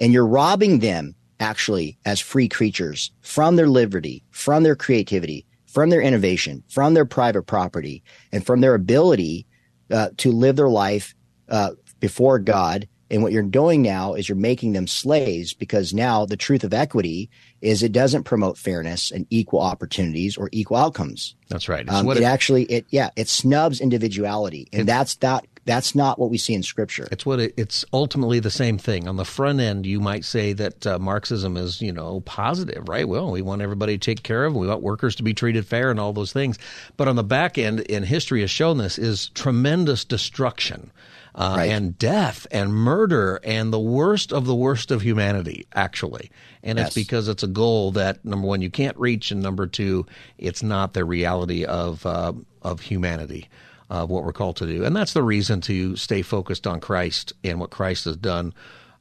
[0.00, 5.90] And you're robbing them actually as free creatures from their liberty, from their creativity, from
[5.90, 9.46] their innovation, from their private property, and from their ability
[9.90, 11.14] uh, to live their life
[11.48, 12.86] uh, before God.
[13.12, 16.72] And what you're doing now is you're making them slaves because now the truth of
[16.72, 17.28] equity
[17.60, 21.34] is it doesn't promote fairness and equal opportunities or equal outcomes.
[21.48, 21.88] That's right.
[21.88, 26.30] Um, it, it, actually it yeah it snubs individuality, and that's that that's not what
[26.30, 27.06] we see in scripture.
[27.12, 29.06] It's what it, it's ultimately the same thing.
[29.06, 33.08] On the front end, you might say that uh, Marxism is you know positive, right?
[33.08, 35.90] Well, we want everybody to take care of, we want workers to be treated fair,
[35.90, 36.58] and all those things.
[36.96, 40.90] But on the back end, and history has shown this, is tremendous destruction
[41.36, 41.70] uh, right.
[41.70, 46.32] and death and murder and the worst of the worst of humanity, actually.
[46.64, 46.88] And yes.
[46.88, 50.06] it's because it's a goal that number one you can't reach, and number two,
[50.36, 53.48] it's not the reality of uh, of humanity.
[53.90, 57.32] Of what we're called to do, and that's the reason to stay focused on Christ
[57.42, 58.54] and what Christ has done,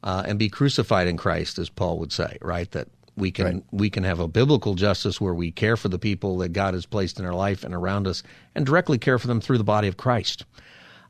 [0.04, 2.69] uh, and be crucified in Christ, as Paul would say, right?
[2.71, 3.63] That we can right.
[3.71, 6.86] we can have a biblical justice where we care for the people that God has
[6.86, 8.23] placed in our life and around us,
[8.56, 10.45] and directly care for them through the body of Christ.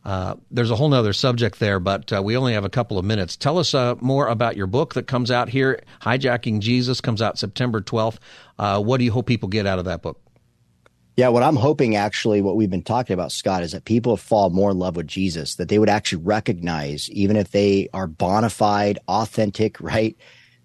[0.06, 3.06] Uh, there's a whole other subject there, but uh, we only have a couple of
[3.06, 3.36] minutes.
[3.36, 5.82] Tell us uh, more about your book that comes out here.
[6.02, 8.18] Hijacking Jesus comes out September 12th.
[8.58, 10.22] Uh, what do you hope people get out of that book?
[11.20, 14.52] Yeah, what I'm hoping actually, what we've been talking about, Scott, is that people fall
[14.52, 18.50] more in love with Jesus, that they would actually recognize, even if they are bona
[18.50, 20.16] fide, authentic, right?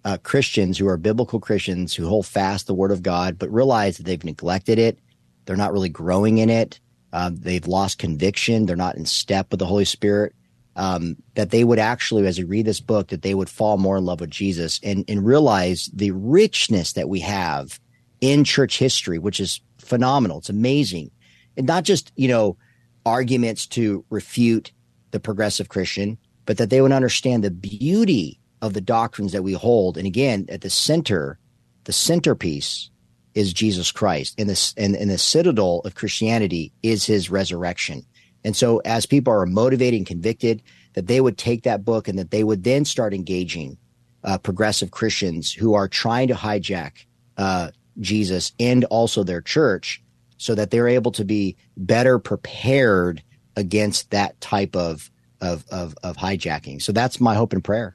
[0.05, 3.97] Uh, Christians who are biblical Christians who hold fast the word of God, but realize
[3.97, 5.01] that they've neglected it.
[5.47, 6.79] They're not really growing in it
[7.15, 10.35] um, they've lost conviction, they're not in step with the Holy Spirit.
[10.77, 13.97] Um, that they would actually, as you read this book, that they would fall more
[13.97, 17.81] in love with Jesus and, and realize the richness that we have
[18.25, 20.39] in church history, which is phenomenal.
[20.39, 21.11] It's amazing.
[21.59, 22.57] And not just, you know,
[23.05, 24.73] arguments to refute
[25.11, 29.53] the progressive Christian, but that they would understand the beauty of the doctrines that we
[29.53, 29.99] hold.
[29.99, 31.39] And again, at the center,
[31.85, 32.89] the centerpiece
[33.35, 38.07] is Jesus Christ, and this and, and the citadel of Christianity is His resurrection.
[38.45, 40.63] And so, as people are motivated and convicted,
[40.95, 43.77] that they would take that book and that they would then start engaging
[44.23, 47.05] uh, progressive Christians who are trying to hijack
[47.37, 50.03] uh, Jesus and also their church,
[50.37, 53.23] so that they're able to be better prepared
[53.57, 56.81] against that type of of, of, of hijacking.
[56.81, 57.95] So that's my hope and prayer.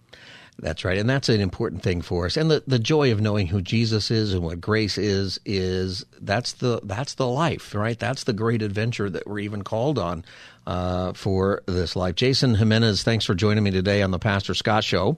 [0.59, 0.97] That's right.
[0.97, 2.35] And that's an important thing for us.
[2.37, 6.53] And the, the joy of knowing who Jesus is and what grace is, is that's
[6.53, 7.97] the, that's the life, right?
[7.97, 10.25] That's the great adventure that we're even called on
[10.67, 12.15] uh, for this life.
[12.15, 15.17] Jason Jimenez, thanks for joining me today on the Pastor Scott Show.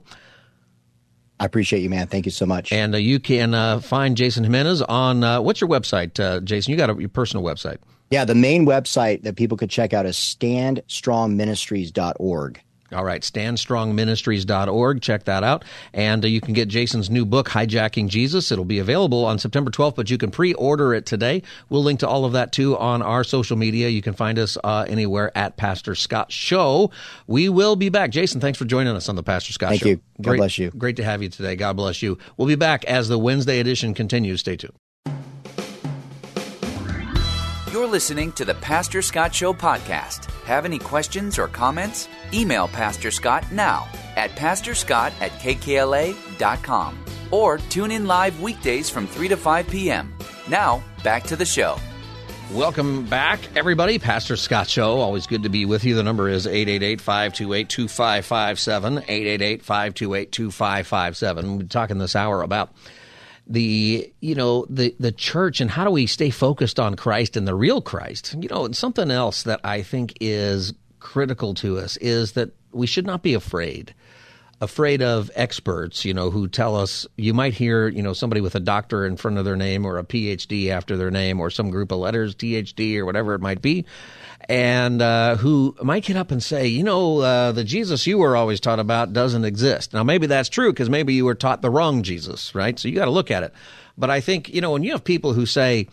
[1.42, 2.06] I appreciate you, man.
[2.06, 2.72] Thank you so much.
[2.72, 6.70] And uh, you can uh, find Jason Jimenez on uh, what's your website, uh, Jason?
[6.70, 7.78] You got a, your personal website.
[8.12, 12.62] Yeah, the main website that people could check out is standstrongministries.org.
[12.92, 15.02] All right, standstrongministries.org.
[15.02, 15.64] Check that out.
[15.92, 18.52] And uh, you can get Jason's new book, Hijacking Jesus.
[18.52, 21.42] It'll be available on September 12th, but you can pre order it today.
[21.68, 23.88] We'll link to all of that too on our social media.
[23.88, 26.90] You can find us uh, anywhere at Pastor Scott Show.
[27.26, 28.10] We will be back.
[28.10, 29.86] Jason, thanks for joining us on the Pastor Scott Thank Show.
[29.86, 30.02] Thank you.
[30.22, 30.70] God great, bless you.
[30.70, 31.56] Great to have you today.
[31.56, 32.18] God bless you.
[32.36, 34.40] We'll be back as the Wednesday edition continues.
[34.40, 34.81] Stay tuned.
[37.72, 40.30] You're listening to the Pastor Scott Show podcast.
[40.42, 42.06] Have any questions or comments?
[42.34, 49.28] Email Pastor Scott now at pastorscott at kkla.com or tune in live weekdays from 3
[49.28, 50.14] to 5 p.m.
[50.50, 51.78] Now, back to the show.
[52.52, 53.98] Welcome back, everybody.
[53.98, 54.98] Pastor Scott Show.
[54.98, 55.94] Always good to be with you.
[55.94, 58.98] The number is 888 528 2557.
[58.98, 61.56] 888 528 2557.
[61.56, 62.74] We're talking this hour about
[63.46, 67.46] the you know the the church and how do we stay focused on Christ and
[67.46, 68.36] the real Christ?
[68.38, 72.86] You know and something else that I think is critical to us is that we
[72.86, 73.94] should not be afraid
[74.60, 78.54] afraid of experts you know who tell us you might hear you know somebody with
[78.54, 81.68] a doctor in front of their name or a PhD after their name or some
[81.68, 83.84] group of letters THD or whatever it might be
[84.48, 88.36] and uh, who might get up and say, you know, uh, the Jesus you were
[88.36, 89.92] always taught about doesn't exist.
[89.92, 92.78] Now, maybe that's true because maybe you were taught the wrong Jesus, right?
[92.78, 93.52] So you got to look at it.
[93.96, 95.88] But I think, you know, when you have people who say,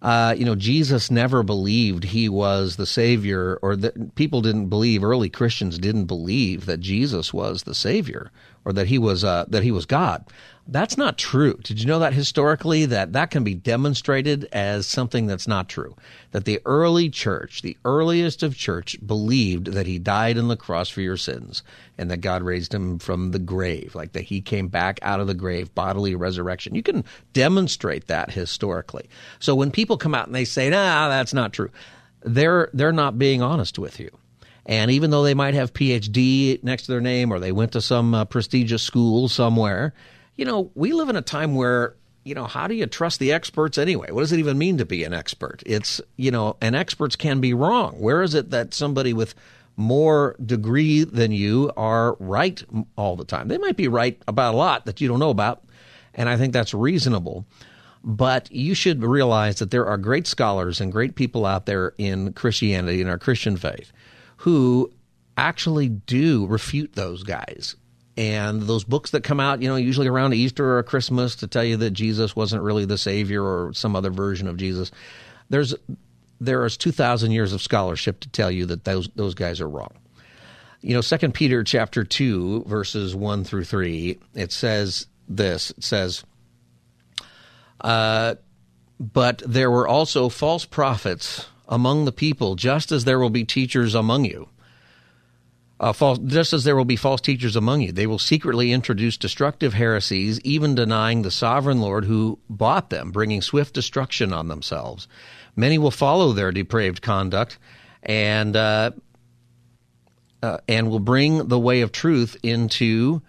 [0.00, 5.04] uh, you know, Jesus never believed he was the Savior, or that people didn't believe,
[5.04, 8.32] early Christians didn't believe that Jesus was the Savior
[8.64, 10.24] or that he was uh, that he was God.
[10.68, 11.58] That's not true.
[11.64, 15.96] Did you know that historically that that can be demonstrated as something that's not true?
[16.30, 20.88] That the early church, the earliest of church, believed that he died on the cross
[20.88, 21.64] for your sins
[21.98, 25.26] and that God raised him from the grave, like that he came back out of
[25.26, 26.76] the grave, bodily resurrection.
[26.76, 29.08] You can demonstrate that historically.
[29.40, 31.70] So when people come out and they say, "Nah, that's not true,"
[32.22, 34.10] they're they're not being honest with you.
[34.66, 37.80] And even though they might have PhD next to their name or they went to
[37.80, 39.92] some uh, prestigious school somewhere,
[40.36, 43.32] you know, we live in a time where you know, how do you trust the
[43.32, 44.10] experts anyway?
[44.10, 45.62] What does it even mean to be an expert?
[45.66, 48.00] It's, you know, and experts can be wrong.
[48.00, 49.34] Where is it that somebody with
[49.76, 52.62] more degree than you are right
[52.96, 53.48] all the time?
[53.48, 55.64] They might be right about a lot that you don't know about,
[56.14, 57.44] and I think that's reasonable.
[58.04, 62.32] But you should realize that there are great scholars and great people out there in
[62.32, 63.92] Christianity and our Christian faith
[64.42, 64.90] who
[65.36, 67.76] actually do refute those guys
[68.16, 71.62] and those books that come out, you know, usually around Easter or Christmas to tell
[71.62, 74.90] you that Jesus wasn't really the Savior or some other version of Jesus.
[75.48, 75.76] There's
[76.40, 79.68] there is two thousand years of scholarship to tell you that those those guys are
[79.68, 79.92] wrong.
[80.80, 85.70] You know, Second Peter chapter two verses one through three, it says this.
[85.70, 86.24] It says,
[87.80, 88.34] uh,
[88.98, 93.94] "But there were also false prophets among the people, just as there will be teachers
[93.94, 94.48] among you."
[95.82, 99.16] Uh, false, just as there will be false teachers among you, they will secretly introduce
[99.16, 105.08] destructive heresies, even denying the sovereign Lord who bought them, bringing swift destruction on themselves.
[105.56, 107.58] Many will follow their depraved conduct,
[108.04, 108.92] and uh,
[110.40, 113.20] uh, and will bring the way of truth into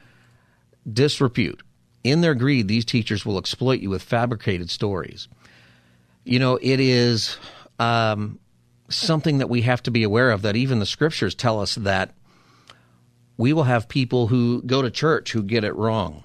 [0.92, 1.64] disrepute.
[2.04, 5.28] In their greed, these teachers will exploit you with fabricated stories.
[6.24, 7.38] You know, it is
[7.84, 8.40] um,
[8.90, 10.42] something that we have to be aware of.
[10.42, 12.14] That even the scriptures tell us that
[13.38, 16.24] we will have people who go to church who get it wrong.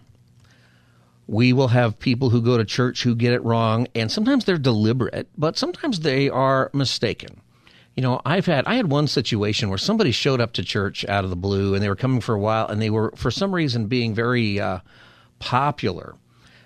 [1.26, 4.56] We will have people who go to church who get it wrong, and sometimes they're
[4.56, 7.42] deliberate, but sometimes they are mistaken.
[7.94, 11.24] You know, I've had I had one situation where somebody showed up to church out
[11.24, 13.54] of the blue, and they were coming for a while, and they were for some
[13.54, 14.78] reason being very uh,
[15.38, 16.14] popular,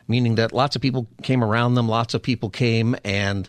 [0.07, 3.49] meaning that lots of people came around them, lots of people came and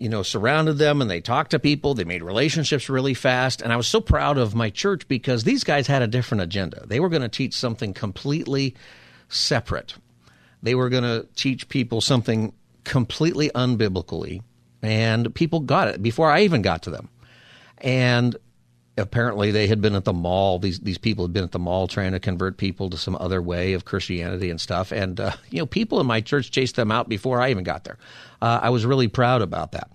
[0.00, 1.94] you know, surrounded them and they talked to people.
[1.94, 3.62] They made relationships really fast.
[3.62, 6.84] And I was so proud of my church because these guys had a different agenda.
[6.86, 8.74] They were going to teach something completely
[9.28, 9.94] separate.
[10.62, 12.52] They were going to teach people something
[12.84, 14.42] completely unbiblically.
[14.82, 17.08] And people got it before I even got to them.
[17.78, 18.36] And
[18.98, 20.58] apparently they had been at the mall.
[20.58, 23.40] These these people had been at the mall trying to convert people to some other
[23.40, 24.92] way of Christianity and stuff.
[24.92, 27.84] And uh, you know, people in my church chased them out before I even got
[27.84, 27.98] there.
[28.42, 29.90] Uh, I was really proud about that.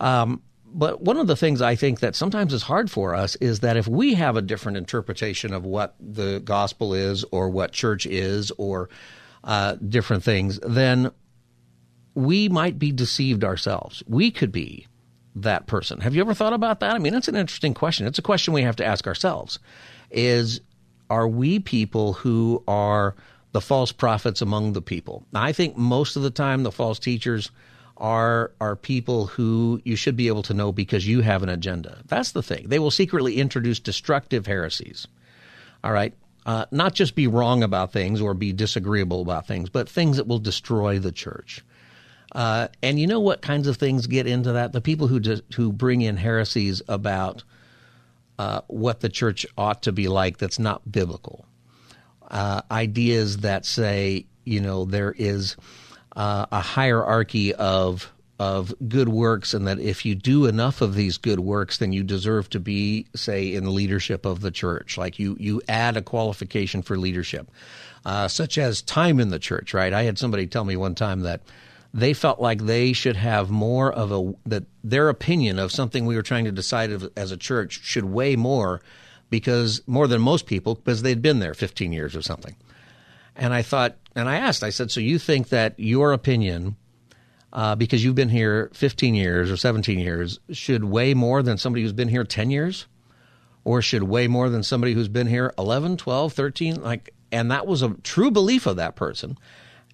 [0.00, 0.42] Um,
[0.72, 3.76] but one of the things I think that sometimes is hard for us is that
[3.76, 8.52] if we have a different interpretation of what the gospel is or what church is
[8.52, 8.88] or
[9.42, 11.10] uh, different things, then
[12.14, 14.02] we might be deceived ourselves.
[14.06, 14.86] We could be
[15.42, 16.00] that person.
[16.00, 16.94] Have you ever thought about that?
[16.94, 18.06] I mean, that's an interesting question.
[18.06, 19.58] It's a question we have to ask ourselves.
[20.10, 20.60] Is
[21.08, 23.14] are we people who are
[23.52, 25.24] the false prophets among the people?
[25.34, 27.50] I think most of the time the false teachers
[27.96, 31.98] are are people who you should be able to know because you have an agenda.
[32.06, 32.68] That's the thing.
[32.68, 35.06] They will secretly introduce destructive heresies.
[35.84, 36.14] All right.
[36.46, 40.26] Uh, not just be wrong about things or be disagreeable about things, but things that
[40.26, 41.62] will destroy the church.
[42.32, 44.72] Uh, and you know what kinds of things get into that?
[44.72, 47.42] The people who do, who bring in heresies about
[48.38, 51.44] uh, what the church ought to be like that's not biblical.
[52.30, 55.56] Uh, ideas that say, you know, there is
[56.16, 61.18] uh, a hierarchy of of good works, and that if you do enough of these
[61.18, 64.96] good works, then you deserve to be, say, in leadership of the church.
[64.96, 67.50] Like you, you add a qualification for leadership,
[68.06, 69.74] uh, such as time in the church.
[69.74, 69.92] Right?
[69.92, 71.42] I had somebody tell me one time that
[71.92, 76.16] they felt like they should have more of a that their opinion of something we
[76.16, 78.80] were trying to decide as a church should weigh more
[79.28, 82.56] because more than most people because they'd been there 15 years or something.
[83.36, 86.76] And I thought, and I asked, I said, so you think that your opinion,
[87.52, 91.82] uh, because you've been here 15 years or 17 years, should weigh more than somebody
[91.82, 92.86] who's been here 10 years?
[93.62, 96.82] Or should weigh more than somebody who's been here 11, 12, 13?
[96.82, 99.38] Like, and that was a true belief of that person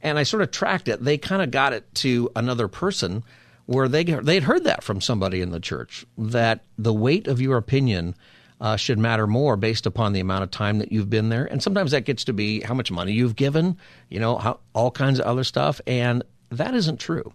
[0.07, 1.03] and I sort of tracked it.
[1.03, 3.25] They kind of got it to another person
[3.67, 7.57] where they they'd heard that from somebody in the church that the weight of your
[7.57, 8.15] opinion
[8.61, 11.61] uh, should matter more based upon the amount of time that you've been there, and
[11.61, 13.77] sometimes that gets to be how much money you've given,
[14.09, 17.33] you know, how, all kinds of other stuff, and that isn't true.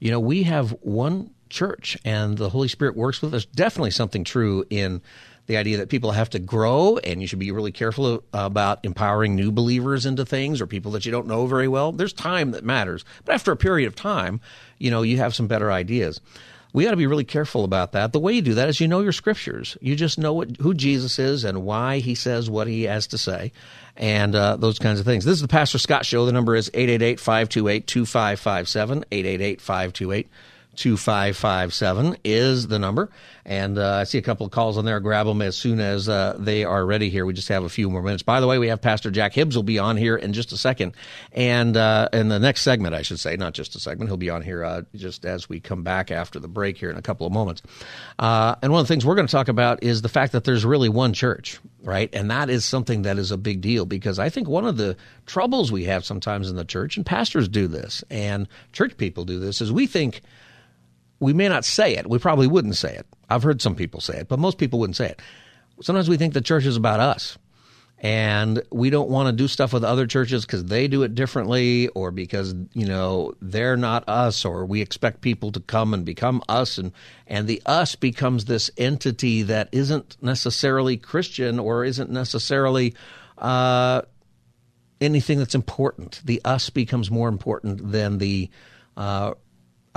[0.00, 3.44] You know, we have one church, and the Holy Spirit works with us.
[3.44, 5.02] Definitely something true in
[5.48, 9.34] the idea that people have to grow and you should be really careful about empowering
[9.34, 11.90] new believers into things or people that you don't know very well.
[11.90, 13.04] There's time that matters.
[13.24, 14.40] But after a period of time,
[14.78, 16.20] you know, you have some better ideas.
[16.74, 18.12] We got to be really careful about that.
[18.12, 19.78] The way you do that is you know your scriptures.
[19.80, 23.18] You just know what, who Jesus is and why he says what he has to
[23.18, 23.52] say
[23.96, 25.24] and uh, those kinds of things.
[25.24, 26.26] This is the Pastor Scott Show.
[26.26, 29.04] The number is 888 528 2557.
[29.10, 30.28] 888 528
[30.78, 33.10] 2557 is the number.
[33.44, 35.00] And uh, I see a couple of calls on there.
[35.00, 37.24] Grab them as soon as uh, they are ready here.
[37.24, 38.22] We just have a few more minutes.
[38.22, 40.58] By the way, we have Pastor Jack Hibbs will be on here in just a
[40.58, 40.94] second.
[41.32, 44.28] And uh, in the next segment, I should say, not just a segment, he'll be
[44.28, 47.26] on here uh, just as we come back after the break here in a couple
[47.26, 47.62] of moments.
[48.18, 50.44] Uh, and one of the things we're going to talk about is the fact that
[50.44, 52.10] there's really one church, right?
[52.12, 54.94] And that is something that is a big deal because I think one of the
[55.24, 59.40] troubles we have sometimes in the church, and pastors do this, and church people do
[59.40, 60.20] this, is we think–
[61.20, 62.08] we may not say it.
[62.08, 63.06] We probably wouldn't say it.
[63.28, 65.20] I've heard some people say it, but most people wouldn't say it.
[65.80, 67.38] Sometimes we think the church is about us.
[68.00, 71.88] And we don't want to do stuff with other churches because they do it differently
[71.88, 76.40] or because, you know, they're not us or we expect people to come and become
[76.48, 76.78] us.
[76.78, 76.92] And,
[77.26, 82.94] and the us becomes this entity that isn't necessarily Christian or isn't necessarily
[83.36, 84.02] uh,
[85.00, 86.22] anything that's important.
[86.24, 88.48] The us becomes more important than the
[88.96, 89.34] uh,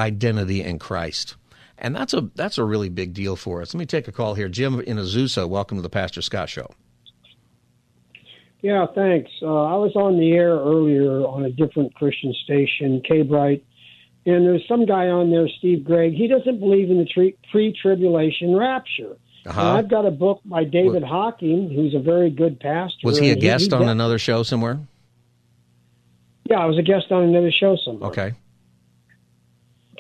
[0.02, 1.36] identity in Christ.
[1.78, 3.74] And that's a that's a really big deal for us.
[3.74, 4.50] Let me take a call here.
[4.50, 6.70] Jim in Azusa, welcome to the Pastor Scott Show.
[8.62, 9.32] Yeah, thanks.
[9.42, 13.66] Uh, I was on the air earlier on a different Christian station, K Bright,
[14.28, 16.14] and there's some guy on there, Steve Gregg.
[16.14, 19.18] He doesn't believe in the pre tribulation rapture.
[19.48, 19.72] Uh-huh.
[19.72, 23.00] I've got a book by David Hocking, who's a very good pastor.
[23.04, 24.80] Was he a guest he, he on another show somewhere?
[26.48, 28.12] Yeah, I was a guest on another show somewhere.
[28.12, 28.34] Okay.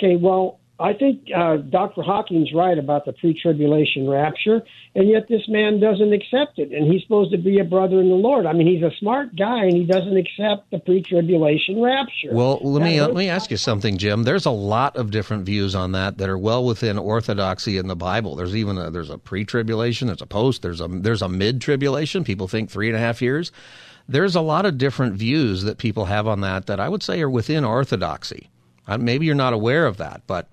[0.02, 2.02] Okay, well, I think uh, Dr.
[2.02, 4.64] Hocking's right about the pre tribulation rapture,
[4.96, 6.72] and yet this man doesn't accept it.
[6.72, 8.48] And he's supposed to be a brother in the Lord.
[8.48, 12.30] I mean, he's a smart guy, and he doesn't accept the pre tribulation rapture.
[12.32, 14.24] Well, let me, let me ask you something, Jim.
[14.24, 17.96] There's a lot of different views on that that are well within orthodoxy in the
[17.96, 18.36] Bible.
[18.36, 21.62] There's even a, there's a pre tribulation, there's a post, there's a, there's a mid
[21.62, 22.24] tribulation.
[22.24, 23.52] People think three and a half years.
[24.10, 27.22] There's a lot of different views that people have on that that I would say
[27.22, 28.50] are within orthodoxy.
[28.88, 30.50] Maybe you're not aware of that, but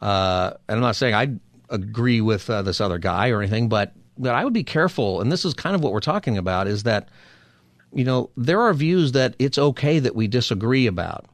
[0.00, 1.28] uh, and I'm not saying I
[1.68, 5.20] agree with uh, this other guy or anything, but but I would be careful.
[5.20, 7.08] And this is kind of what we're talking about: is that
[7.92, 11.26] you know there are views that it's okay that we disagree about.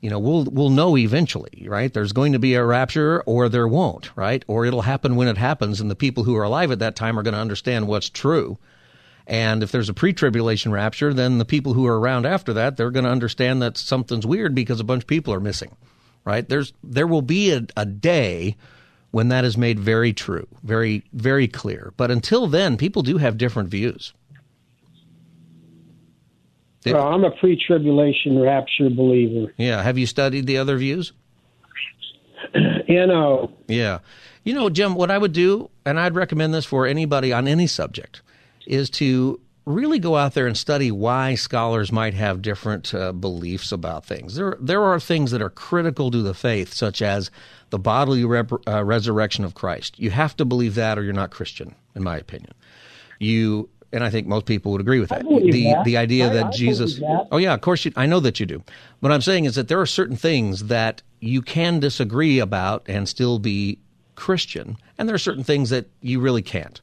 [0.00, 1.92] You know, we'll we'll know eventually, right?
[1.92, 4.44] There's going to be a rapture, or there won't, right?
[4.48, 7.18] Or it'll happen when it happens, and the people who are alive at that time
[7.18, 8.58] are going to understand what's true.
[9.26, 12.90] And if there's a pre-tribulation rapture, then the people who are around after that, they're
[12.90, 15.76] going to understand that something's weird because a bunch of people are missing.
[16.24, 16.48] Right?
[16.48, 18.56] There's there will be a, a day
[19.10, 21.92] when that is made very true, very very clear.
[21.96, 24.12] But until then, people do have different views.
[26.84, 29.52] Well, I'm a pre-tribulation rapture believer.
[29.56, 29.82] Yeah.
[29.82, 31.12] Have you studied the other views?
[32.88, 33.52] you know.
[33.68, 34.00] Yeah.
[34.44, 37.68] You know, Jim, what I would do, and I'd recommend this for anybody on any
[37.68, 38.22] subject,
[38.66, 43.70] is to really go out there and study why scholars might have different uh, beliefs
[43.70, 44.34] about things.
[44.34, 47.30] There, there are things that are critical to the faith, such as
[47.70, 49.98] the bodily rep- uh, resurrection of Christ.
[49.98, 52.52] You have to believe that, or you're not Christian, in my opinion.
[53.18, 55.22] You and I think most people would agree with that.
[55.22, 55.84] the that.
[55.84, 56.98] the idea I, that I Jesus.
[56.98, 57.28] That.
[57.30, 58.62] Oh yeah, of course you, I know that you do.
[59.00, 63.08] What I'm saying is that there are certain things that you can disagree about and
[63.08, 63.78] still be
[64.14, 66.80] Christian, and there are certain things that you really can't.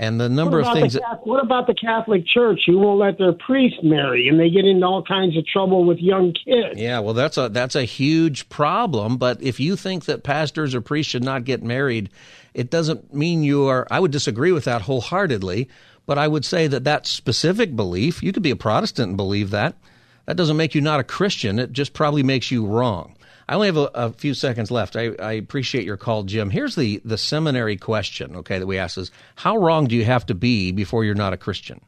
[0.00, 0.92] And the number of things.
[0.92, 4.48] The, that, what about the Catholic Church who won't let their priest marry, and they
[4.48, 6.78] get into all kinds of trouble with young kids?
[6.78, 9.16] Yeah, well, that's a that's a huge problem.
[9.16, 12.10] But if you think that pastors or priests should not get married,
[12.54, 13.88] it doesn't mean you are.
[13.90, 15.68] I would disagree with that wholeheartedly.
[16.06, 19.50] But I would say that that specific belief, you could be a Protestant and believe
[19.50, 19.76] that.
[20.24, 21.58] That doesn't make you not a Christian.
[21.58, 23.14] It just probably makes you wrong.
[23.48, 24.94] I only have a, a, few seconds left.
[24.94, 26.50] I, I, appreciate your call, Jim.
[26.50, 30.26] Here's the, the seminary question, okay, that we ask is how wrong do you have
[30.26, 31.80] to be before you're not a Christian?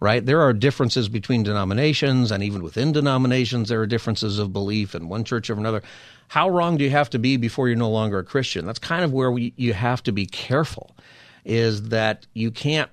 [0.00, 0.24] Right?
[0.24, 5.08] There are differences between denominations, and even within denominations, there are differences of belief in
[5.08, 5.82] one church over another.
[6.28, 8.66] How wrong do you have to be before you're no longer a Christian?
[8.66, 10.96] That's kind of where we, you have to be careful,
[11.44, 12.90] is that you can't,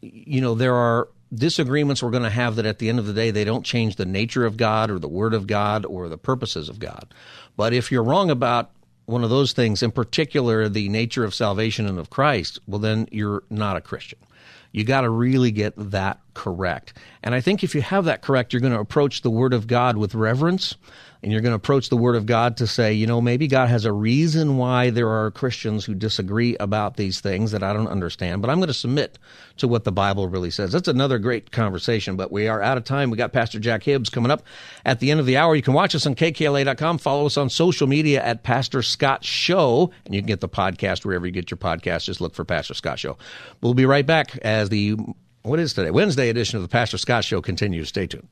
[0.00, 3.12] you know, there are disagreements we're going to have that at the end of the
[3.12, 6.18] day they don't change the nature of God or the word of God or the
[6.18, 7.12] purposes of God.
[7.56, 8.70] But if you're wrong about
[9.06, 13.08] one of those things, in particular the nature of salvation and of Christ, well then
[13.10, 14.18] you're not a Christian.
[14.72, 16.96] You got to really get that correct.
[17.22, 19.66] And I think if you have that correct, you're going to approach the word of
[19.66, 20.76] God with reverence
[21.22, 23.68] and you're going to approach the Word of God to say, you know, maybe God
[23.68, 27.88] has a reason why there are Christians who disagree about these things that I don't
[27.88, 29.18] understand, but I'm going to submit
[29.58, 30.72] to what the Bible really says.
[30.72, 33.10] That's another great conversation, but we are out of time.
[33.10, 34.42] We got Pastor Jack Hibbs coming up
[34.86, 35.54] at the end of the hour.
[35.54, 39.92] You can watch us on kkla.com, follow us on social media at Pastor Scott Show,
[40.06, 42.04] and you can get the podcast wherever you get your podcast.
[42.04, 43.18] Just look for Pastor Scott Show.
[43.60, 44.96] We'll be right back as the
[45.42, 45.90] what is today?
[45.90, 47.88] Wednesday edition of the Pastor Scott Show continues.
[47.88, 48.30] Stay tuned.